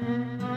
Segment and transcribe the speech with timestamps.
[0.00, 0.49] Hello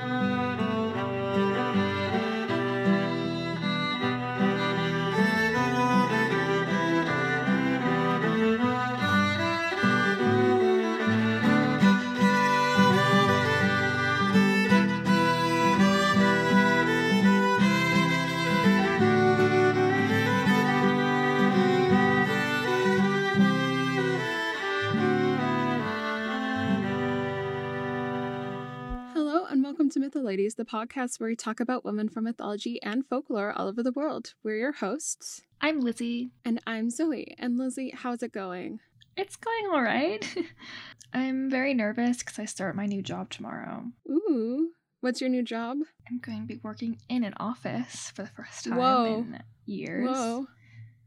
[30.14, 33.82] to Mytholadies, the podcast where we talk about women from mythology and folklore all over
[33.82, 34.34] the world.
[34.44, 36.32] We're your hosts, I'm Lizzie.
[36.46, 37.36] and I'm Zoe.
[37.40, 38.80] And Lizzie, how's it going?
[39.18, 40.36] It's going all right.
[41.14, 43.86] I'm very nervous because I start my new job tomorrow.
[44.08, 44.70] Ooh,
[45.02, 45.78] what's your new job?
[46.08, 49.06] I'm going to be working in an office for the first time Whoa.
[49.06, 50.10] in years.
[50.10, 50.46] Whoa.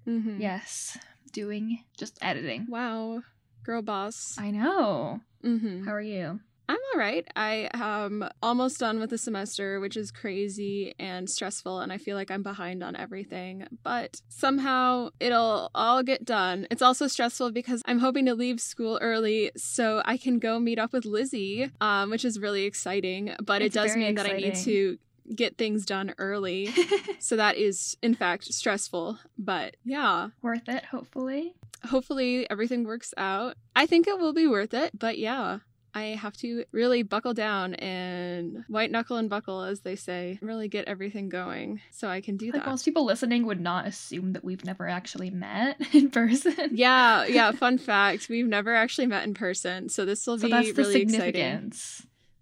[0.09, 0.41] Mm-hmm.
[0.41, 0.99] Yes,
[1.33, 2.67] doing just editing.
[2.69, 3.23] Wow.
[3.63, 4.37] Girl boss.
[4.39, 5.21] I know.
[5.45, 5.85] Mm-hmm.
[5.85, 6.41] How are you?
[6.69, 7.27] I'm all right.
[7.37, 12.17] I am almost done with the semester, which is crazy and stressful, and I feel
[12.17, 13.67] like I'm behind on everything.
[13.85, 16.67] But somehow it'll all get done.
[16.71, 20.79] It's also stressful because I'm hoping to leave school early so I can go meet
[20.79, 23.35] up with Lizzie, um, which is really exciting.
[23.43, 24.99] But It's it does mean that I need to
[25.35, 26.71] get things done early.
[27.19, 29.19] so that is, in fact, stressful.
[29.39, 31.55] But yeah, Worth it, hopefully.
[31.85, 33.57] hopefully everything works out.
[33.75, 35.59] I think it will be worth it, but yeah.
[35.97, 40.69] I have to really buckle down and white knuckle and buckle, as they say, really
[40.69, 42.69] get everything going so I can do Like that.
[42.71, 46.55] most people listening would not assume that we've never actually met in person.
[46.73, 47.51] Yeah, yeah.
[47.53, 50.83] Fun fact: we've never actually met in person, so this will So be that's the
[50.83, 51.73] really exciting.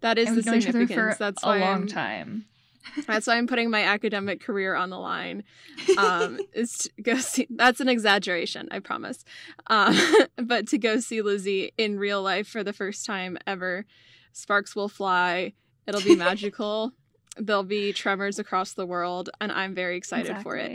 [0.00, 1.16] That is and the we've known each other significance.
[1.16, 2.44] for That's a why long I'm, time.
[3.06, 5.44] That's why I'm putting my academic career on the line.
[5.98, 7.46] Um, is to go see.
[7.50, 9.24] That's an exaggeration, I promise.
[9.68, 9.98] Um,
[10.36, 13.84] but to go see Lizzie in real life for the first time ever,
[14.32, 15.52] sparks will fly.
[15.86, 16.92] It'll be magical.
[17.36, 20.70] There'll be tremors across the world, and I'm very excited for it.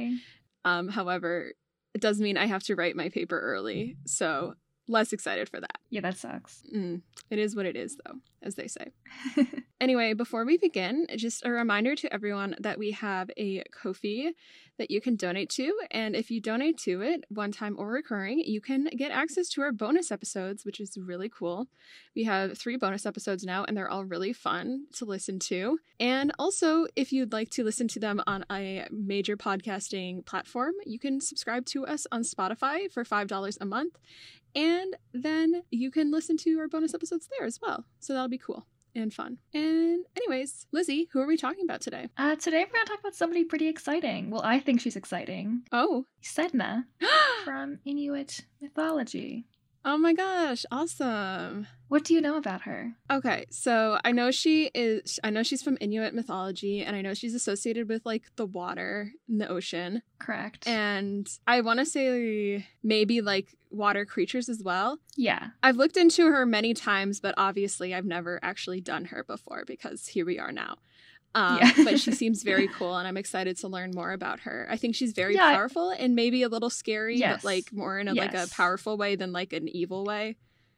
[0.65, 1.53] Um, however,
[1.93, 4.55] it does mean I have to write my paper early, so
[4.89, 5.77] less excited for that.
[5.89, 6.63] Yeah, that sucks.
[6.73, 8.91] Mm, it is what it is, though, as they say.
[9.81, 14.33] Anyway, before we begin, just a reminder to everyone that we have a Ko-fi
[14.77, 15.73] that you can donate to.
[15.89, 19.61] And if you donate to it, one time or recurring, you can get access to
[19.61, 21.67] our bonus episodes, which is really cool.
[22.13, 25.79] We have three bonus episodes now, and they're all really fun to listen to.
[25.97, 30.99] And also, if you'd like to listen to them on a major podcasting platform, you
[30.99, 33.97] can subscribe to us on Spotify for $5 a month.
[34.55, 37.85] And then you can listen to our bonus episodes there as well.
[37.99, 38.65] So that'll be cool
[38.95, 39.37] and fun.
[39.53, 42.09] And, anyways, Lizzie, who are we talking about today?
[42.17, 44.29] Uh, today we're going to talk about somebody pretty exciting.
[44.29, 45.61] Well, I think she's exciting.
[45.71, 46.05] Oh.
[46.23, 46.85] Sedna
[47.45, 49.45] from Inuit mythology.
[49.85, 51.67] Oh my gosh, awesome.
[51.87, 52.93] What do you know about her?
[53.09, 57.13] Okay, so I know she is I know she's from Inuit mythology and I know
[57.15, 60.03] she's associated with like the water and the ocean.
[60.19, 60.67] Correct.
[60.67, 64.99] And I want to say maybe like water creatures as well.
[65.15, 65.49] yeah.
[65.63, 70.07] I've looked into her many times, but obviously I've never actually done her before because
[70.07, 70.77] here we are now.
[71.35, 71.71] Um, Yeah.
[71.83, 74.67] but she seems very cool, and I'm excited to learn more about her.
[74.69, 77.43] I think she's very Yeah, powerful and maybe a little scary, Yes.
[77.43, 80.37] but like more in a like a powerful way than like an evil way.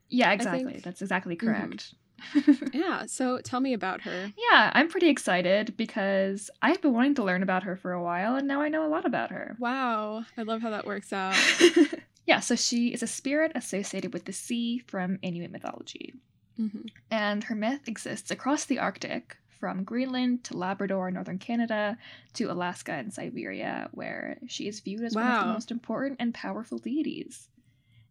[0.09, 0.81] Yeah, exactly.
[0.83, 1.39] That's exactly Mhm.
[1.39, 1.93] correct.
[2.73, 3.05] Yeah.
[3.07, 4.31] So tell me about her.
[4.51, 8.35] yeah, I'm pretty excited because I've been wanting to learn about her for a while
[8.35, 9.55] and now I know a lot about her.
[9.59, 11.35] Wow, I love how that works out.
[12.27, 16.13] yeah, so she is a spirit associated with the sea from Inuit mythology.
[16.57, 16.67] hmm
[17.09, 21.97] and her myth exists across the Arctic, from Greenland to Labrador, northern Canada,
[22.33, 26.33] to Alaska and Siberia, where she is viewed as one of the most important and
[26.33, 27.47] powerful deities.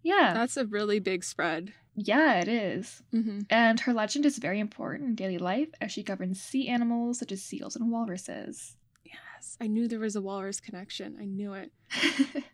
[0.03, 1.75] Yeah, That's a really big spread.
[1.97, 3.03] yeah, it is.
[3.11, 7.19] hmm And her legend is very important in daily life as she governs sea animals
[7.19, 8.77] such as seals and walruses.
[9.05, 11.17] Yes, I knew there was a walrus connection.
[11.21, 11.73] I knew it.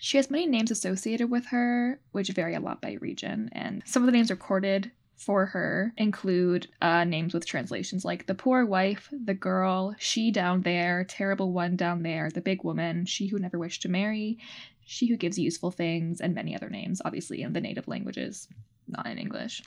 [0.00, 4.02] she has many names associated with her, which vary a lot by region, and some
[4.02, 4.90] of the names recorded
[5.20, 10.62] for her include uh, names with translations like the poor wife, the girl, she down
[10.62, 14.38] there, terrible one down there, the big woman, she who never wished to marry,
[14.86, 18.48] she who gives useful things, and many other names, obviously in the native languages,
[18.88, 19.62] not in English.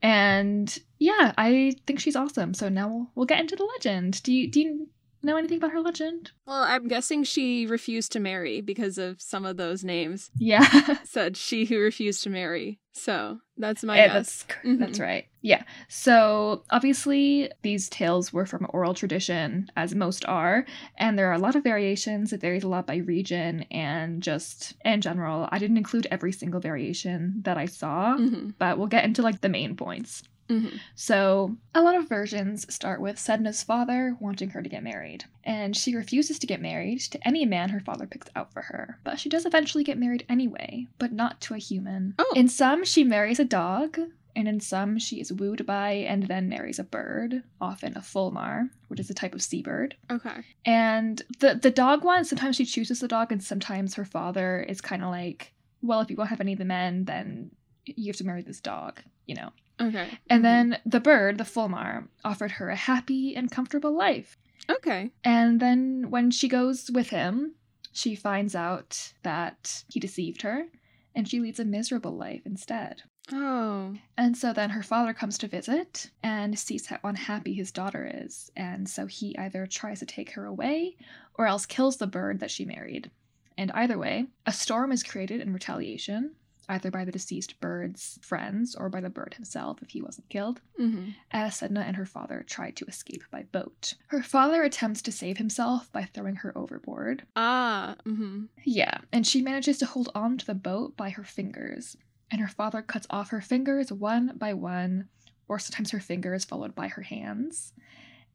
[0.00, 2.54] And yeah, I think she's awesome.
[2.54, 4.22] So now we'll, we'll get into the legend.
[4.22, 4.88] Do you do you
[5.24, 6.32] know anything about her legend?
[6.46, 10.30] Well, I'm guessing she refused to marry because of some of those names.
[10.38, 10.64] Yeah.
[11.04, 12.78] Said she who refused to marry.
[12.94, 14.42] So that's my Yeah, guess.
[14.44, 14.78] that's Mhm.
[14.78, 15.24] that's right.
[15.40, 15.62] Yeah.
[15.88, 20.66] So obviously these tales were from oral tradition, as most are,
[20.98, 22.32] and there are a lot of variations.
[22.32, 25.48] It varies a lot by region and just in general.
[25.50, 28.54] I didn't include every single variation that I saw, Mhm.
[28.58, 30.22] but we'll get into like the main points.
[30.48, 30.76] Mm-hmm.
[30.94, 35.76] So, a lot of versions start with Sedna's father wanting her to get married, and
[35.76, 38.98] she refuses to get married to any man her father picks out for her.
[39.04, 42.14] But she does eventually get married anyway, but not to a human.
[42.18, 42.32] Oh.
[42.36, 43.98] In some, she marries a dog,
[44.34, 48.70] and in some, she is wooed by and then marries a bird, often a fulmar,
[48.88, 49.96] which is a type of seabird.
[50.10, 50.40] Okay.
[50.64, 54.80] And the the dog one, sometimes she chooses the dog, and sometimes her father is
[54.80, 55.52] kind of like,
[55.82, 57.50] well, if you won't have any of the men, then
[57.84, 59.50] you have to marry this dog, you know.
[59.82, 60.18] Okay.
[60.30, 60.42] And Mhm.
[60.42, 64.36] then the bird, the fulmar, offered her a happy and comfortable life.
[64.70, 65.10] Okay.
[65.24, 67.54] And then when she goes with him,
[67.92, 70.66] she finds out that he deceived her,
[71.14, 73.02] and she leads a miserable life instead.
[73.32, 73.94] Oh.
[74.16, 78.50] And so then her father comes to visit and sees how unhappy his daughter is.
[78.56, 80.96] And so he either tries to take her away
[81.34, 83.10] or else kills the bird that she married.
[83.58, 86.34] And either way, a storm is created in retaliation,
[86.68, 90.60] either by the deceased bird's friends or by the bird himself if he wasn't killed,
[90.80, 91.10] Mm-hmm.
[91.30, 93.94] as Sedna and her father try to escape by boat.
[94.08, 97.24] Her father attempts to save himself by throwing her overboard.
[97.36, 97.96] Ah.
[98.06, 98.44] Mm-hmm.
[98.64, 101.96] Yeah, and she manages to hold on to the boat by her fingers.
[102.30, 105.08] And her father cuts off her fingers one by one,
[105.48, 107.72] or sometimes her fingers followed by her hands.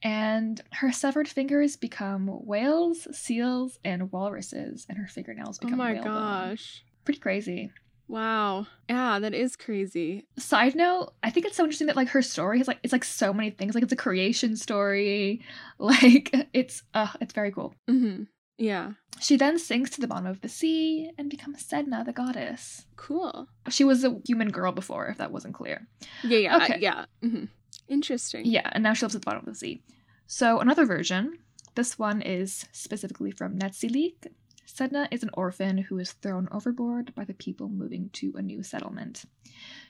[0.03, 5.94] And her severed fingers become whales, seals, and walruses, and her fingernails Oh become my
[5.94, 6.13] whale bone.
[6.13, 6.83] gosh.
[7.03, 7.71] Pretty crazy.
[8.07, 8.68] Wow.
[8.89, 10.25] Yeah, that is crazy.
[10.38, 13.04] Side note, I think it's so interesting that like her story is like it's like
[13.04, 13.75] so many things.
[13.75, 15.42] Like it's a creation story.
[15.80, 17.75] Like it's uh it's very cool.
[17.89, 18.24] Mm-hmm.
[18.57, 18.94] Yeah.
[19.19, 22.86] She then sinks to the bottom of the sea and becomes Sedna, the goddess.
[22.95, 23.48] Cool.
[23.69, 25.88] She was a human girl before, if that wasn't clear.
[26.24, 26.38] Yeah.
[26.39, 26.57] Yeah.
[26.57, 26.77] Okay.
[26.80, 27.06] Yeah.
[27.24, 27.45] Mm-hmm.
[27.88, 28.45] Interesting.
[28.45, 29.81] Yeah, and now she lives at the bottom of the sea.
[30.25, 31.38] So another version,
[31.75, 34.27] this one is specifically from Netsilik.
[34.68, 38.62] Sedna is an orphan who is thrown overboard by the people moving to a new
[38.62, 39.24] settlement.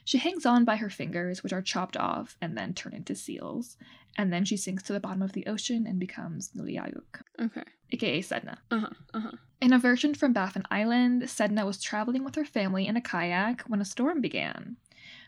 [0.04, 3.76] She hangs on by her fingers, which are chopped off and then turn into seals,
[4.16, 7.64] and then she sinks to the bottom of the ocean and becomes Nuliayuk, Okay.
[7.90, 8.58] aka Sedna.
[8.70, 8.88] Uh huh.
[9.12, 9.32] Uh huh.
[9.60, 13.62] In a version from Baffin Island, Sedna was traveling with her family in a kayak
[13.62, 14.76] when a storm began.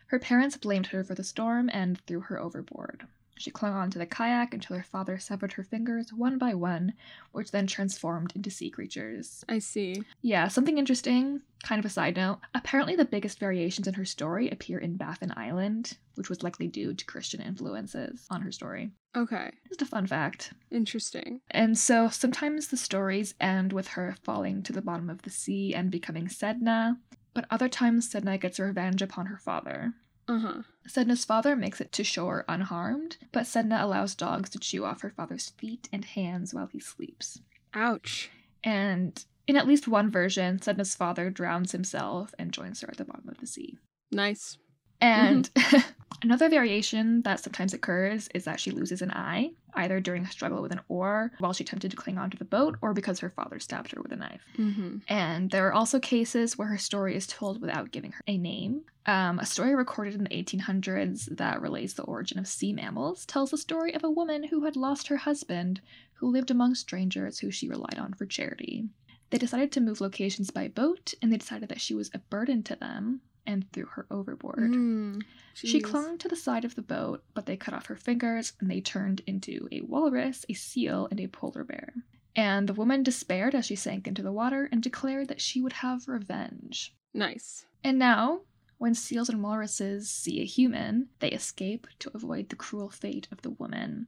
[0.06, 3.06] Her parents blamed her for the storm and threw her overboard.
[3.40, 6.92] She clung onto the kayak until her father severed her fingers one by one,
[7.32, 9.42] which then transformed into sea creatures.
[9.48, 10.02] I see.
[10.20, 12.40] Yeah, something interesting, kind of a side note.
[12.54, 16.92] Apparently, the biggest variations in her story appear in Baffin Island, which was likely due
[16.92, 18.90] to Christian influences on her story.
[19.16, 19.50] Okay.
[19.68, 20.52] Just a fun fact.
[20.70, 21.40] Interesting.
[21.50, 25.74] And so sometimes the stories end with her falling to the bottom of the sea
[25.74, 26.98] and becoming Sedna,
[27.32, 29.94] but other times Sedna gets revenge upon her father.
[30.28, 30.62] Uh huh.
[30.90, 35.10] Sedna's father makes it to shore unharmed, but Sedna allows dogs to chew off her
[35.10, 37.40] father's feet and hands while he sleeps.
[37.74, 38.30] Ouch.
[38.64, 43.04] And in at least one version, Sedna's father drowns himself and joins her at the
[43.04, 43.78] bottom of the sea.
[44.10, 44.58] Nice.
[45.00, 45.50] And
[46.22, 50.62] another variation that sometimes occurs is that she loses an eye, either during a struggle
[50.62, 53.58] with an oar while she attempted to cling onto the boat, or because her father
[53.58, 54.42] stabbed her with a knife.
[54.58, 54.98] Mm-hmm.
[55.08, 58.82] And there are also cases where her story is told without giving her a name.
[59.06, 63.50] Um, a story recorded in the 1800s that relates the origin of sea mammals tells
[63.50, 65.80] the story of a woman who had lost her husband,
[66.14, 68.84] who lived among strangers who she relied on for charity.
[69.30, 72.62] They decided to move locations by boat, and they decided that she was a burden
[72.64, 74.70] to them and threw her overboard.
[74.70, 75.22] Mm.
[75.54, 78.70] She clung to the side of the boat, but they cut off her fingers and
[78.70, 81.92] they turned into a walrus, a seal, and a polar bear.
[82.36, 85.74] And the woman despaired as she sank into the water and declared that she would
[85.74, 86.94] have revenge.
[87.12, 87.66] Nice.
[87.82, 88.42] And now,
[88.78, 93.42] when seals and walruses see a human, they escape to avoid the cruel fate of
[93.42, 94.06] the woman.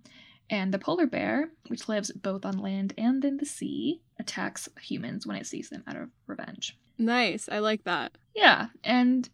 [0.48, 5.26] And the polar bear, which lives both on land and in the sea, attacks humans
[5.26, 6.78] when it sees them out of revenge.
[6.98, 7.48] Nice.
[7.50, 8.12] I like that.
[8.34, 9.28] Yeah, and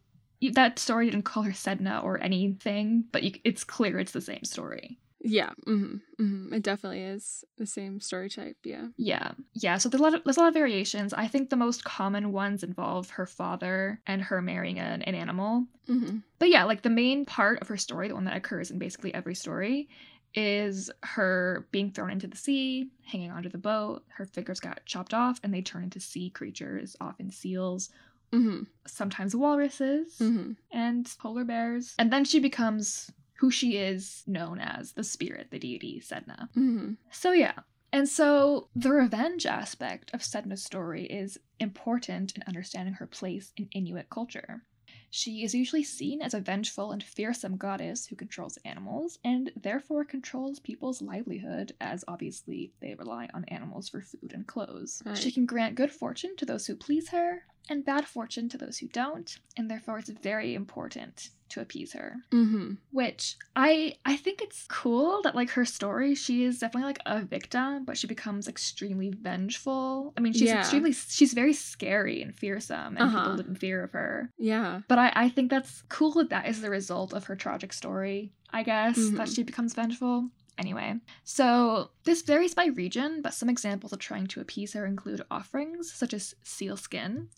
[0.53, 4.45] that story didn't call her Sedna or anything, but you, it's clear it's the same
[4.45, 4.99] story.
[5.21, 5.51] Yeah.
[5.67, 6.23] Mm-hmm.
[6.23, 6.55] Mm-hmm.
[6.55, 8.57] It definitely is the same story type.
[8.63, 8.87] Yeah.
[8.97, 9.79] Yeah, yeah.
[9.79, 11.13] So there's a lot of there's a lot of variations.
[11.13, 15.67] I think the most common ones involve her father and her marrying an, an animal.
[15.89, 16.19] Mm-hmm.
[16.39, 19.13] But yeah, like the main part of her story, the one that occurs in basically
[19.13, 19.89] every story,
[20.35, 24.05] is her being thrown into the sea, hanging onto the boat.
[24.09, 27.91] Her fingers got chopped off, and they turn into sea creatures, often seals,
[28.31, 28.65] Mm-hmm.
[28.87, 30.19] sometimes walruses.
[30.21, 30.53] Mm-hmm.
[30.71, 31.95] and polar bears.
[31.99, 36.43] And then she becomes who she is known as the spirit, the deity, Sedna.
[36.55, 36.93] Mm-hmm.
[37.11, 37.55] So, yeah.
[37.91, 43.67] And so the revenge aspect of Sedna's story is important in understanding her place in
[43.73, 44.61] Inuit culture.
[45.11, 50.05] She is usually seen as a vengeful and fearsome goddess who controls animals and therefore
[50.05, 55.03] controls people's livelihood, as obviously they rely on animals for food and clothes.
[55.05, 55.17] Right.
[55.17, 58.79] She can grant good fortune to those who please her, and bad fortune to those
[58.79, 62.17] who don't, and therefore it's very important to appease her.
[62.31, 62.75] Mm-hmm.
[62.91, 67.23] Which I I think it's cool that like her story, she is definitely like a
[67.23, 70.13] victim, but she becomes extremely vengeful.
[70.17, 70.59] I mean, she's Yeah.
[70.61, 73.19] extremely she's very scary and fearsome, and Uh-huh.
[73.19, 74.31] people live in fear of her.
[74.39, 74.83] Yeah.
[74.89, 78.33] But I, I think that's cool that that is the result of her tragic story,
[78.51, 79.35] I guess, that Mhm.
[79.35, 80.31] she becomes vengeful.
[80.59, 85.23] Anyway, so this varies by region, but some examples of trying to appease her include
[85.31, 87.29] offerings such as seal skin.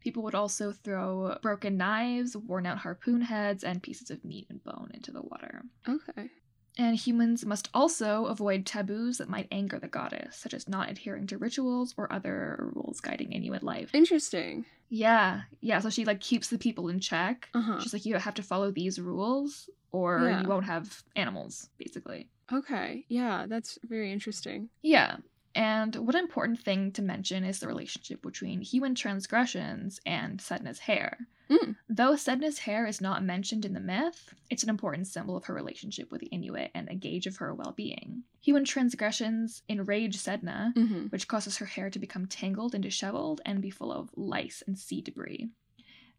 [0.00, 4.62] People would also throw broken knives, worn out harpoon heads, and pieces of meat and
[4.64, 5.62] bone into the water.
[5.88, 6.30] Okay.
[6.78, 11.26] And humans must also avoid taboos that might anger the goddess, such as not adhering
[11.26, 13.90] to rituals or other rules guiding Inuit life.
[13.92, 14.64] Interesting.
[14.88, 17.48] Yeah, yeah, so she like keeps the people in check.
[17.52, 17.80] Uh-huh.
[17.80, 20.42] She's like, you have to follow these rules or Yeah.
[20.42, 22.28] you won't have animals, basically.
[22.52, 23.04] Okay.
[23.08, 24.70] Yeah, that's very interesting.
[24.80, 25.16] Yeah.
[25.58, 31.18] And one important thing to mention is the relationship between human transgressions and Sedna's hair.
[31.50, 31.74] Mm.
[31.88, 35.54] Though Sedna's hair is not mentioned in the myth, it's an important symbol of her
[35.54, 38.22] relationship with the Inuit and a gauge of her well being.
[38.40, 41.06] Human transgressions enrage Sedna, Mm-hmm.
[41.06, 44.78] which causes her hair to become tangled and disheveled and be full of lice and
[44.78, 45.48] sea debris.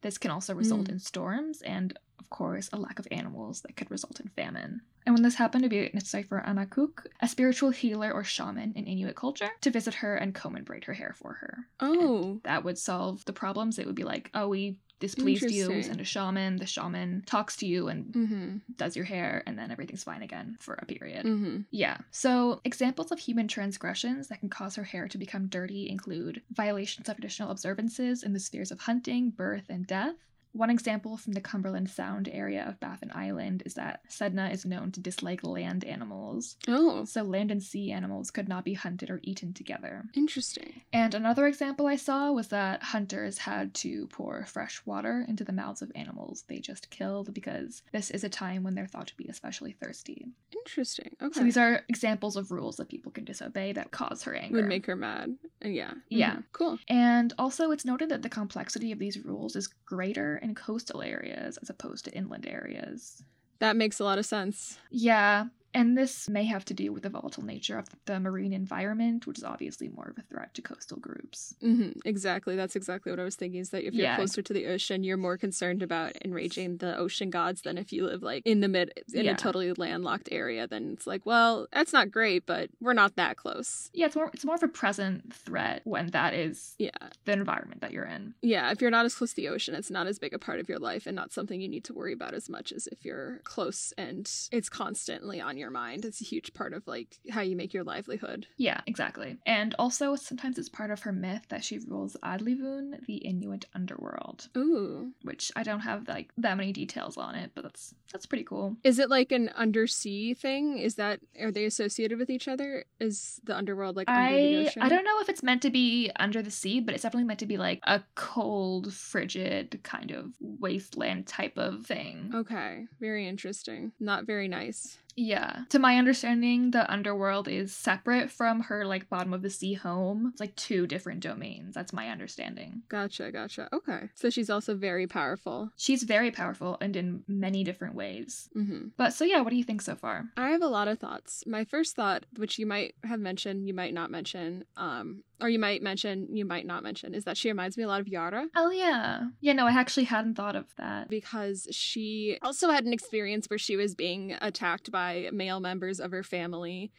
[0.02, 0.90] This can also result Mm.
[0.94, 4.82] in storms and, of course, a lack of animals that could result in famine.
[5.06, 8.74] And when this happened to be necessary for an angakkuq, a spiritual healer or shaman
[8.74, 11.68] in Inuit culture, to visit her and comb and braid her hair for her.
[11.80, 12.40] Oh.
[12.44, 13.80] That would solve the problems.
[13.80, 17.66] It would be like, oh, we displeased you, send a shaman, the shaman talks to
[17.66, 18.58] you and Mm-hmm.
[18.78, 21.26] does your hair, and then everything's fine again for a period.
[21.26, 21.62] Mm-hmm.
[21.72, 21.98] Yeah.
[22.12, 27.08] So, examples of human transgressions that can cause her hair to become dirty include violations
[27.10, 30.16] of traditional observances in the spheres of hunting, birth, and death.
[30.54, 34.92] One example from the Cumberland Sound area of Baffin Island is that Sedna is known
[34.94, 36.58] to dislike land animals.
[36.68, 37.06] Oh.
[37.06, 40.06] So, land and sea animals could not be hunted or eaten together.
[40.16, 40.82] Interesting.
[40.92, 45.54] And another example I saw was that hunters had to pour fresh water into the
[45.54, 49.18] mouths of animals they just killed because this is a time when they're thought to
[49.18, 50.26] be especially thirsty.
[50.52, 51.16] Interesting.
[51.22, 51.38] Okay.
[51.40, 54.56] So these are examples of rules that people can disobey that cause her anger.
[54.58, 55.36] would make her mad.
[55.62, 55.94] And yeah.
[56.10, 56.38] Yeah.
[56.38, 56.44] Mhm.
[56.54, 56.80] Cool.
[56.88, 61.58] and also, it's noted that the complexity of these rules is greater in coastal areas
[61.58, 63.24] as opposed to inland areas.
[63.60, 64.80] That makes a lot of sense.
[64.90, 69.28] Yeah, and this may have to do with the volatile nature of the marine environment,
[69.28, 71.56] which is obviously more of a threat to coastal groups.
[71.62, 72.56] hmm Exactly.
[72.56, 73.60] That's exactly what I was thinking.
[73.60, 74.16] Is that if you're Yeah.
[74.16, 78.06] closer to the ocean, you're more concerned about enraging the ocean gods than if you
[78.06, 79.32] live like in the mid in Yeah.
[79.32, 80.68] a totally landlocked area.
[80.68, 83.90] Then it's like, well, that's not great, but we're not that close.
[83.94, 86.90] Yeah, it's more it's more of a present threat when that is Yeah.
[87.26, 88.34] the environment that you're in.
[88.42, 88.72] Yeah.
[88.72, 90.68] If you're not as close to the ocean, it's not as big a part of
[90.70, 93.40] your life and not something you need to worry about as much as if you're
[93.44, 96.06] close and it's constantly on your mind.
[96.06, 98.48] It's a huge part of like how you make your livelihood.
[98.58, 99.38] Yeah, exactly.
[99.46, 104.50] And also, sometimes it's part of her myth that she rules Adlivun, the Inuit underworld,
[104.58, 105.12] Ooh.
[105.24, 108.78] which I don't have like that many details on it, but that's that's pretty cool.
[108.84, 110.80] Is it like an undersea thing?
[110.80, 112.86] Is that are they associated with each other?
[113.00, 114.82] Is the underworld like under the I ocean?
[114.82, 117.40] I don't know if it's meant to be under the sea, but it's definitely meant
[117.40, 122.32] to be like a cold, frigid kind of wasteland type of thing.
[122.34, 123.92] Okay, very interesting.
[124.00, 124.98] Not very nice.
[125.20, 125.64] Yeah.
[125.70, 130.30] To my understanding, the underworld is separate from her like bottom of the sea home.
[130.32, 131.76] It's like two different domains.
[131.76, 132.84] That's my understanding.
[132.88, 133.68] Gotcha, gotcha.
[133.74, 134.10] Okay.
[134.16, 135.72] So she's also very powerful.
[135.76, 138.50] She's very powerful and in many different ways.
[138.54, 140.30] hmm But so yeah, what do you think so far?
[140.38, 141.44] I have a lot of thoughts.
[141.46, 145.60] My first thought, which you might have mentioned, you might not mention, um, or you
[145.60, 148.48] might mention, you might not mention, is that she reminds me a lot of Yara.
[148.56, 149.28] Oh yeah.
[149.42, 151.10] Yeah, no, I actually hadn't thought of that.
[151.10, 156.12] because she also had an experience where she was being attacked by male members of
[156.12, 156.92] her family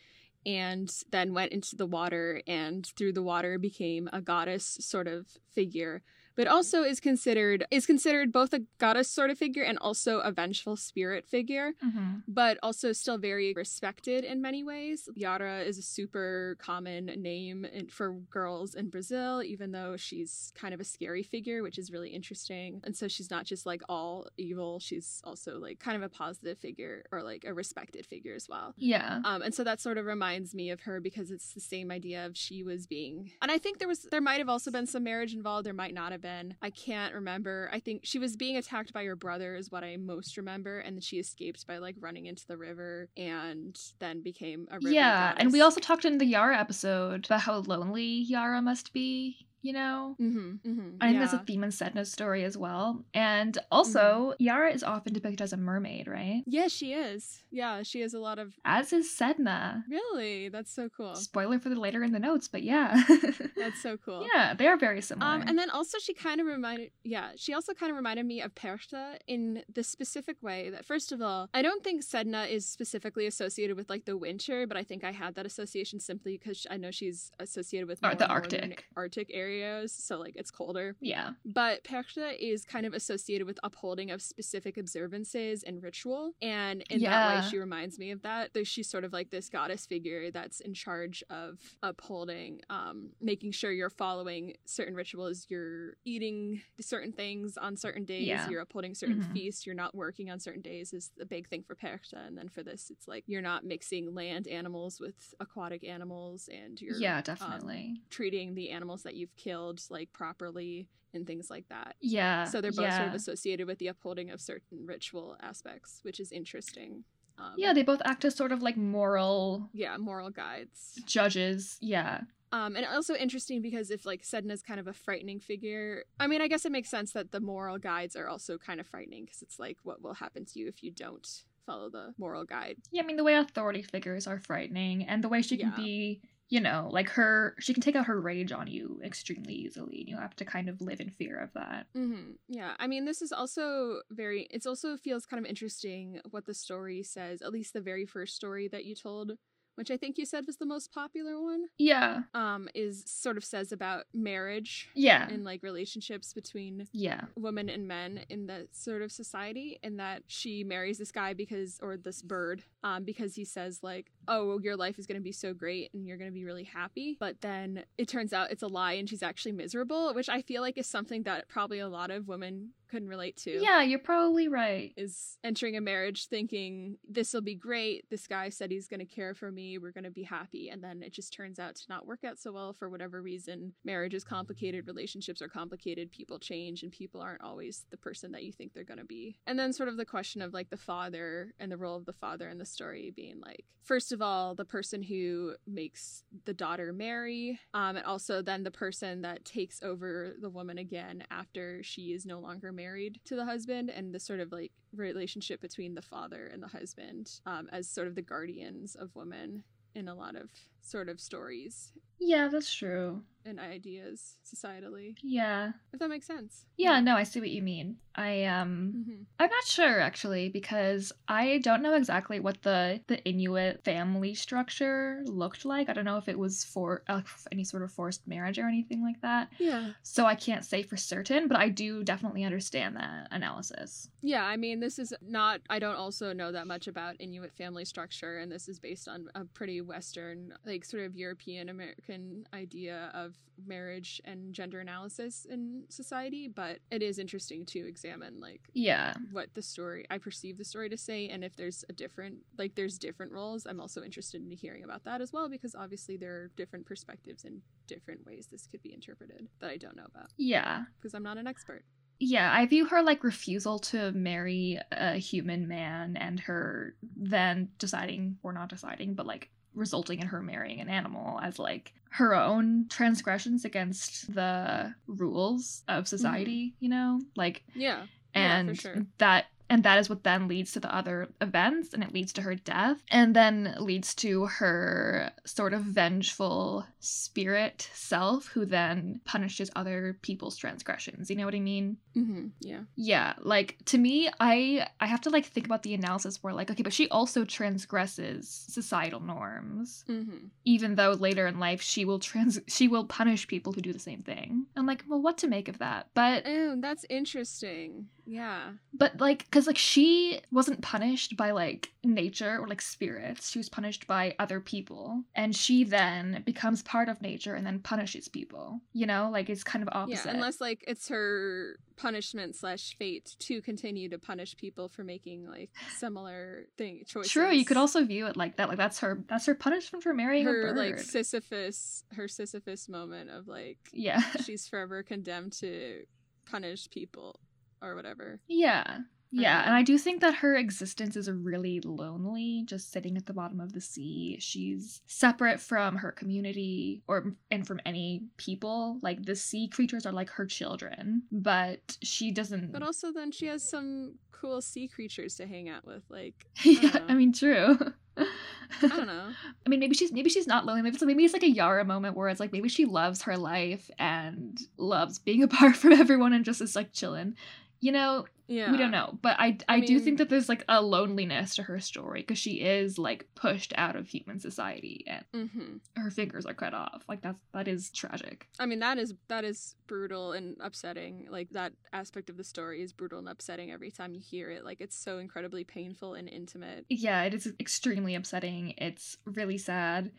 [0.47, 5.27] and then went into the water and through the water became a goddess sort of
[5.55, 6.03] figure
[6.37, 10.31] but also is considered is considered both a goddess sort of figure and also a
[10.33, 12.19] vengeful spirit figure Mm-hmm.
[12.29, 15.09] but also still very respected in many ways.
[15.15, 20.75] Yara is a super common name in, for girls in Brazil, even though she's kind
[20.75, 22.81] of a scary figure, which is really interesting.
[22.85, 26.59] And so she's not just like all evil, she's also like kind of a positive
[26.59, 28.75] figure or like a respected figure as well.
[28.77, 29.21] Yeah.
[29.25, 32.27] Um, and so that sort of reminds me of her because it's the same idea
[32.27, 35.05] of she was being, and I think there was, there might have also been some
[35.05, 35.67] marriage involved.
[35.67, 36.55] There might not have been.
[36.63, 37.71] I can't remember.
[37.73, 40.97] I think she was being attacked by her brother, is what I most remember, and
[40.97, 44.91] then she escaped by like running into the river and then became a river.
[44.91, 49.47] Yeah, and we also talked in the Yara episode about how lonely Yara must be
[49.63, 50.17] you know?
[50.21, 51.21] Mm-hmm, mm-hmm, I think yeah.
[51.21, 53.05] that's a theme in Sedna's story as well.
[53.15, 56.43] And also, Yara is often depicted as a mermaid, right?
[56.47, 57.43] Yeah, she is.
[57.51, 58.55] Yeah, she has a lot of.
[58.65, 59.83] As is Sedna.
[59.89, 61.15] Really, that's so cool.
[61.15, 63.03] Spoiler for the later in the notes, but yeah.
[63.57, 64.27] That's so cool.
[64.33, 65.31] yeah, they are very similar.
[65.31, 68.41] Um, and then also she kind of reminded, yeah, she also kind of reminded me
[68.41, 72.67] of Perchta in the specific way that, first of all, I don't think Sedna is
[72.67, 76.67] specifically associated with like the winter, but I think I had that association simply because
[76.71, 78.85] I know she's associated with the Arctic.
[78.97, 80.97] Arctic areas, so like it's colder.
[81.01, 81.31] yeah.
[81.45, 86.33] But Perchta is kind of associated with upholding of specific observances and ritual.
[86.41, 88.55] And in that way, she reminds me of that.
[88.55, 93.53] Though she's sort of like this goddess figure that's in charge of upholding, um, making
[93.53, 98.49] sure you're following certain rituals, you're eating certain things on certain days, Yeah.
[98.49, 99.33] you're upholding certain Mhm.
[99.33, 102.27] feasts, you're not working on certain days is the big thing for Perchta.
[102.27, 106.81] And then for this, it's like you're not mixing land animals with aquatic animals and
[106.81, 108.01] you're Yeah, um, definitely.
[108.11, 111.97] treating the animals that you've killed like properly and things like that.
[112.01, 112.45] yeah.
[112.45, 116.31] So they're both sort of associated with the upholding of certain ritual aspects, which is
[116.31, 117.05] interesting.
[117.39, 121.01] Um, Yeah, they both act as sort of like moral yeah, moral guides.
[121.07, 121.79] judges.
[121.81, 122.21] Yeah.
[122.53, 126.41] Um, and also interesting because if like Sedna's kind of a frightening figure, I mean,
[126.43, 129.43] I guess it makes sense that the moral guides are also kind of frightening because
[129.43, 131.27] it's like what will happen to you if you don't
[131.67, 132.77] follow the moral guide.
[132.93, 135.77] Yeah, I mean the way authority figures are frightening and the way she can Yeah.
[135.85, 136.21] be,
[136.51, 140.09] you know, like her she can take out her rage on you extremely easily and
[140.09, 141.87] you have to kind of live in fear of that.
[141.95, 144.47] hmm Yeah, I mean, this is also very.
[144.51, 147.43] It's also feels kind of interesting what the story says.
[147.43, 149.33] At least the very first story that you told,
[149.81, 151.65] which I think you said was the most popular one.
[151.79, 152.25] Yeah.
[152.35, 155.27] Um, is sort of says about marriage Yeah.
[155.29, 157.23] and like relationships between Yeah.
[157.35, 161.79] women and men in that sort of society and that she marries this guy because
[161.83, 165.33] or this bird um because he says like oh your life is going to be
[165.33, 168.63] so great and you're going to be really happy but then it turns out it's
[168.63, 171.89] a lie and she's actually miserable which i feel like is something that probably a
[171.89, 174.93] lot of women couldn't relate to Yeah, you're probably right.
[174.97, 178.09] is entering a marriage thinking this will be great.
[178.11, 179.79] This guy said he's going to care for me.
[179.79, 180.69] We're going to be happy.
[180.69, 183.73] And then it just turns out to not work out so well for whatever reason.
[183.85, 184.87] Marriage is complicated.
[184.87, 186.11] Relationships are complicated.
[186.11, 189.39] People change and people aren't always the person that you think they're going to be.
[189.47, 192.13] And then sort of the question of like the father and the role of the
[192.13, 196.93] father in the story being like first of all the person who makes the daughter
[196.93, 202.13] marry um, and also then the person that takes over the woman again after she
[202.13, 206.03] is no longer married to the husband and the sort of like relationship between the
[206.03, 209.63] father and the husband um, as sort of the guardians of women
[209.95, 210.49] in a lot of
[210.81, 213.23] sort of stories Yeah, that's true.
[213.45, 215.73] and ideas societally Yeah.
[215.93, 217.97] if that makes sense Yeah, no, I see what you mean.
[218.15, 223.25] I um hmm I'm not sure actually because I don't know exactly what the the
[223.25, 225.89] Inuit family structure looked like.
[225.89, 229.03] I don't know if it was for uh, any sort of forced marriage or anything
[229.03, 229.49] like that.
[229.59, 234.11] yeah So I can't say for certain, but I do definitely understand that analysis.
[234.21, 237.87] Yeah, I mean, this is not, I don't also know that much about Inuit family
[237.87, 243.11] structure, and this is based on a pretty Western, like sort of European American idea
[243.15, 243.35] of
[243.67, 248.10] marriage and gender analysis in society, but it is interesting to examine,
[248.41, 249.15] like, Yeah.
[249.33, 252.75] what the story, I perceive the story to say, and if there's a different, like,
[252.75, 256.33] there's different roles, I'm also interested in hearing about that as well, because obviously there
[256.35, 260.31] are different perspectives and different ways this could be interpreted that I don't know about,
[260.37, 260.85] Yeah.
[260.99, 261.85] because I'm not an expert.
[262.23, 268.39] Yeah, I view her like refusal to marry a human man and her then deciding
[268.43, 272.87] or not deciding, but like resulting in her marrying an animal as like her own
[272.89, 276.09] transgressions against the rules of mm-hmm.
[276.09, 277.21] society, you know?
[277.37, 278.07] Like Yeah.
[278.35, 279.07] Yeah, and sure.
[279.19, 282.43] that and that is what then leads to the other events and it leads to
[282.43, 289.71] her death and then leads to her sort of vengeful spirit self who then punishes
[289.77, 291.31] other people's transgressions.
[291.31, 291.97] You know what i mean?
[292.15, 292.81] Hmm Yeah.
[292.97, 296.71] yeah like to me i i have to like think about the analysis where like
[296.71, 300.05] okay but she also transgresses societal norms.
[300.07, 303.93] Hmm even though later in life she will trans she will punish people who do
[303.93, 304.67] the same thing.
[304.77, 306.09] I'm like well what to make of that?
[306.15, 308.07] But Oh, that's interesting.
[308.31, 308.71] Yeah.
[308.95, 313.69] but like because like she wasn't punished by like nature or like spirits she was
[313.69, 318.81] punished by other people and she then becomes part of nature and then punishes people
[318.93, 320.35] you know like it's kind of opposite Yeah.
[320.35, 325.71] Unless like it's her punishment slash fate to continue to punish people for making like
[325.99, 327.31] similar thing choices.
[327.33, 330.15] true you could also view it like that like that's her that's her punishment for
[330.15, 336.05] marrying her like Sisyphus her Sisyphus moment of like yeah she's forever condemned to
[336.51, 337.39] punish people
[337.83, 338.41] or whatever.
[338.49, 338.99] yeah
[339.33, 339.75] Yeah, and.
[339.75, 343.73] I do think that her existence is really lonely, just sitting at the bottom of
[343.73, 344.39] the sea.
[344.41, 348.99] She's separate from her community or and from any people.
[349.03, 353.47] Like the sea creatures are like her children, but she doesn't But also, then she
[353.47, 356.03] has some cool sea creatures to hang out with.
[356.09, 357.79] Like, Yeah, don't I mean true.
[358.17, 359.29] I don't know.
[359.67, 360.83] I mean, maybe she's maybe she's not lonely.
[360.83, 363.37] Maybe it's, maybe it's like a Yara moment where it's like maybe she loves her
[363.37, 367.37] life and loves being apart from everyone and just is like chilling.
[367.81, 368.73] You know, Yeah.
[368.73, 371.55] we don't know, but I I, I do mean- think that there's like a loneliness
[371.55, 376.11] to her story because she is like pushed out of human society and hmm her
[376.11, 377.03] fingers are cut off.
[377.09, 378.49] Like that's that is tragic.
[378.59, 381.27] I mean, that is that is brutal and upsetting.
[381.31, 384.65] Like that aspect of the story is brutal and upsetting every time you hear it.
[384.65, 386.85] Like it's so incredibly painful and intimate.
[386.89, 388.75] Yeah, it is extremely upsetting.
[388.79, 390.13] It's really sad.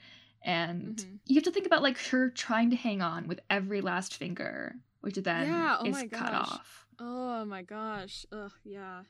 [0.43, 1.19] And Mhm.
[1.27, 4.75] you have to think about like her trying to hang on with every last finger,
[5.01, 6.87] which then Yeah, oh is my cut off.
[7.03, 8.25] Oh my gosh.
[8.31, 8.51] Ugh.
[8.63, 9.01] Yeah.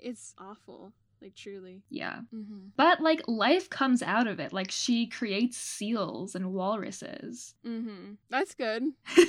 [0.00, 0.92] It's awful.
[1.20, 1.82] Like truly.
[1.90, 2.20] Yeah.
[2.30, 4.52] hmm But like life comes out of it.
[4.52, 7.54] Like she creates seals and walruses.
[7.62, 8.82] hmm That's good.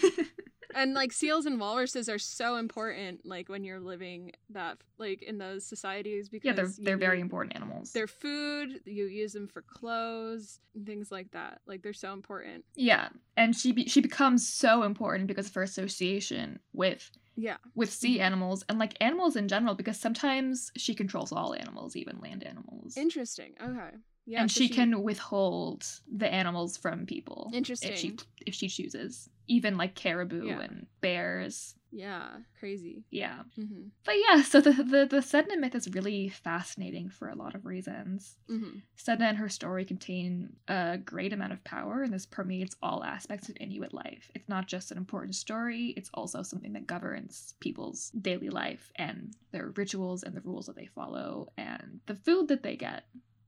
[0.77, 3.21] And like seals and walruses are so important.
[3.25, 7.55] Like when you're living that like in those societies because yeah, they're they're very important
[7.55, 7.93] animals.
[7.93, 11.61] they're food, you use them for clothes and things like that.
[11.65, 12.65] Like they're so important.
[12.75, 17.57] yeah, and she be- she becomes so important because of her association with Yeah.
[17.75, 18.21] with sea Mhm.
[18.21, 22.95] animals and like animals in general because sometimes she controls all animals, even land animals.
[22.97, 23.53] Interesting.
[23.61, 23.97] Okay.
[24.27, 24.41] Yeah.
[24.41, 27.91] and so she, can withhold the animals from people Interesting.
[27.91, 28.15] if she
[28.47, 29.29] if she chooses.
[29.47, 30.61] Even like caribou Yeah.
[30.61, 31.75] and bears.
[31.95, 32.27] Yeah.
[32.59, 33.05] Crazy.
[33.09, 33.43] Yeah.
[33.55, 37.55] hmm But yeah, so the the, the Sedna myth is really fascinating for a lot
[37.55, 38.35] of reasons.
[38.49, 43.01] hmm Sedna and her story contain a great amount of power, and this permeates all
[43.03, 44.29] aspects of Inuit life.
[44.35, 49.33] It's not just an important story, it's also something that governs people's daily life and
[49.53, 53.03] their rituals and the rules that they follow and the food that they get,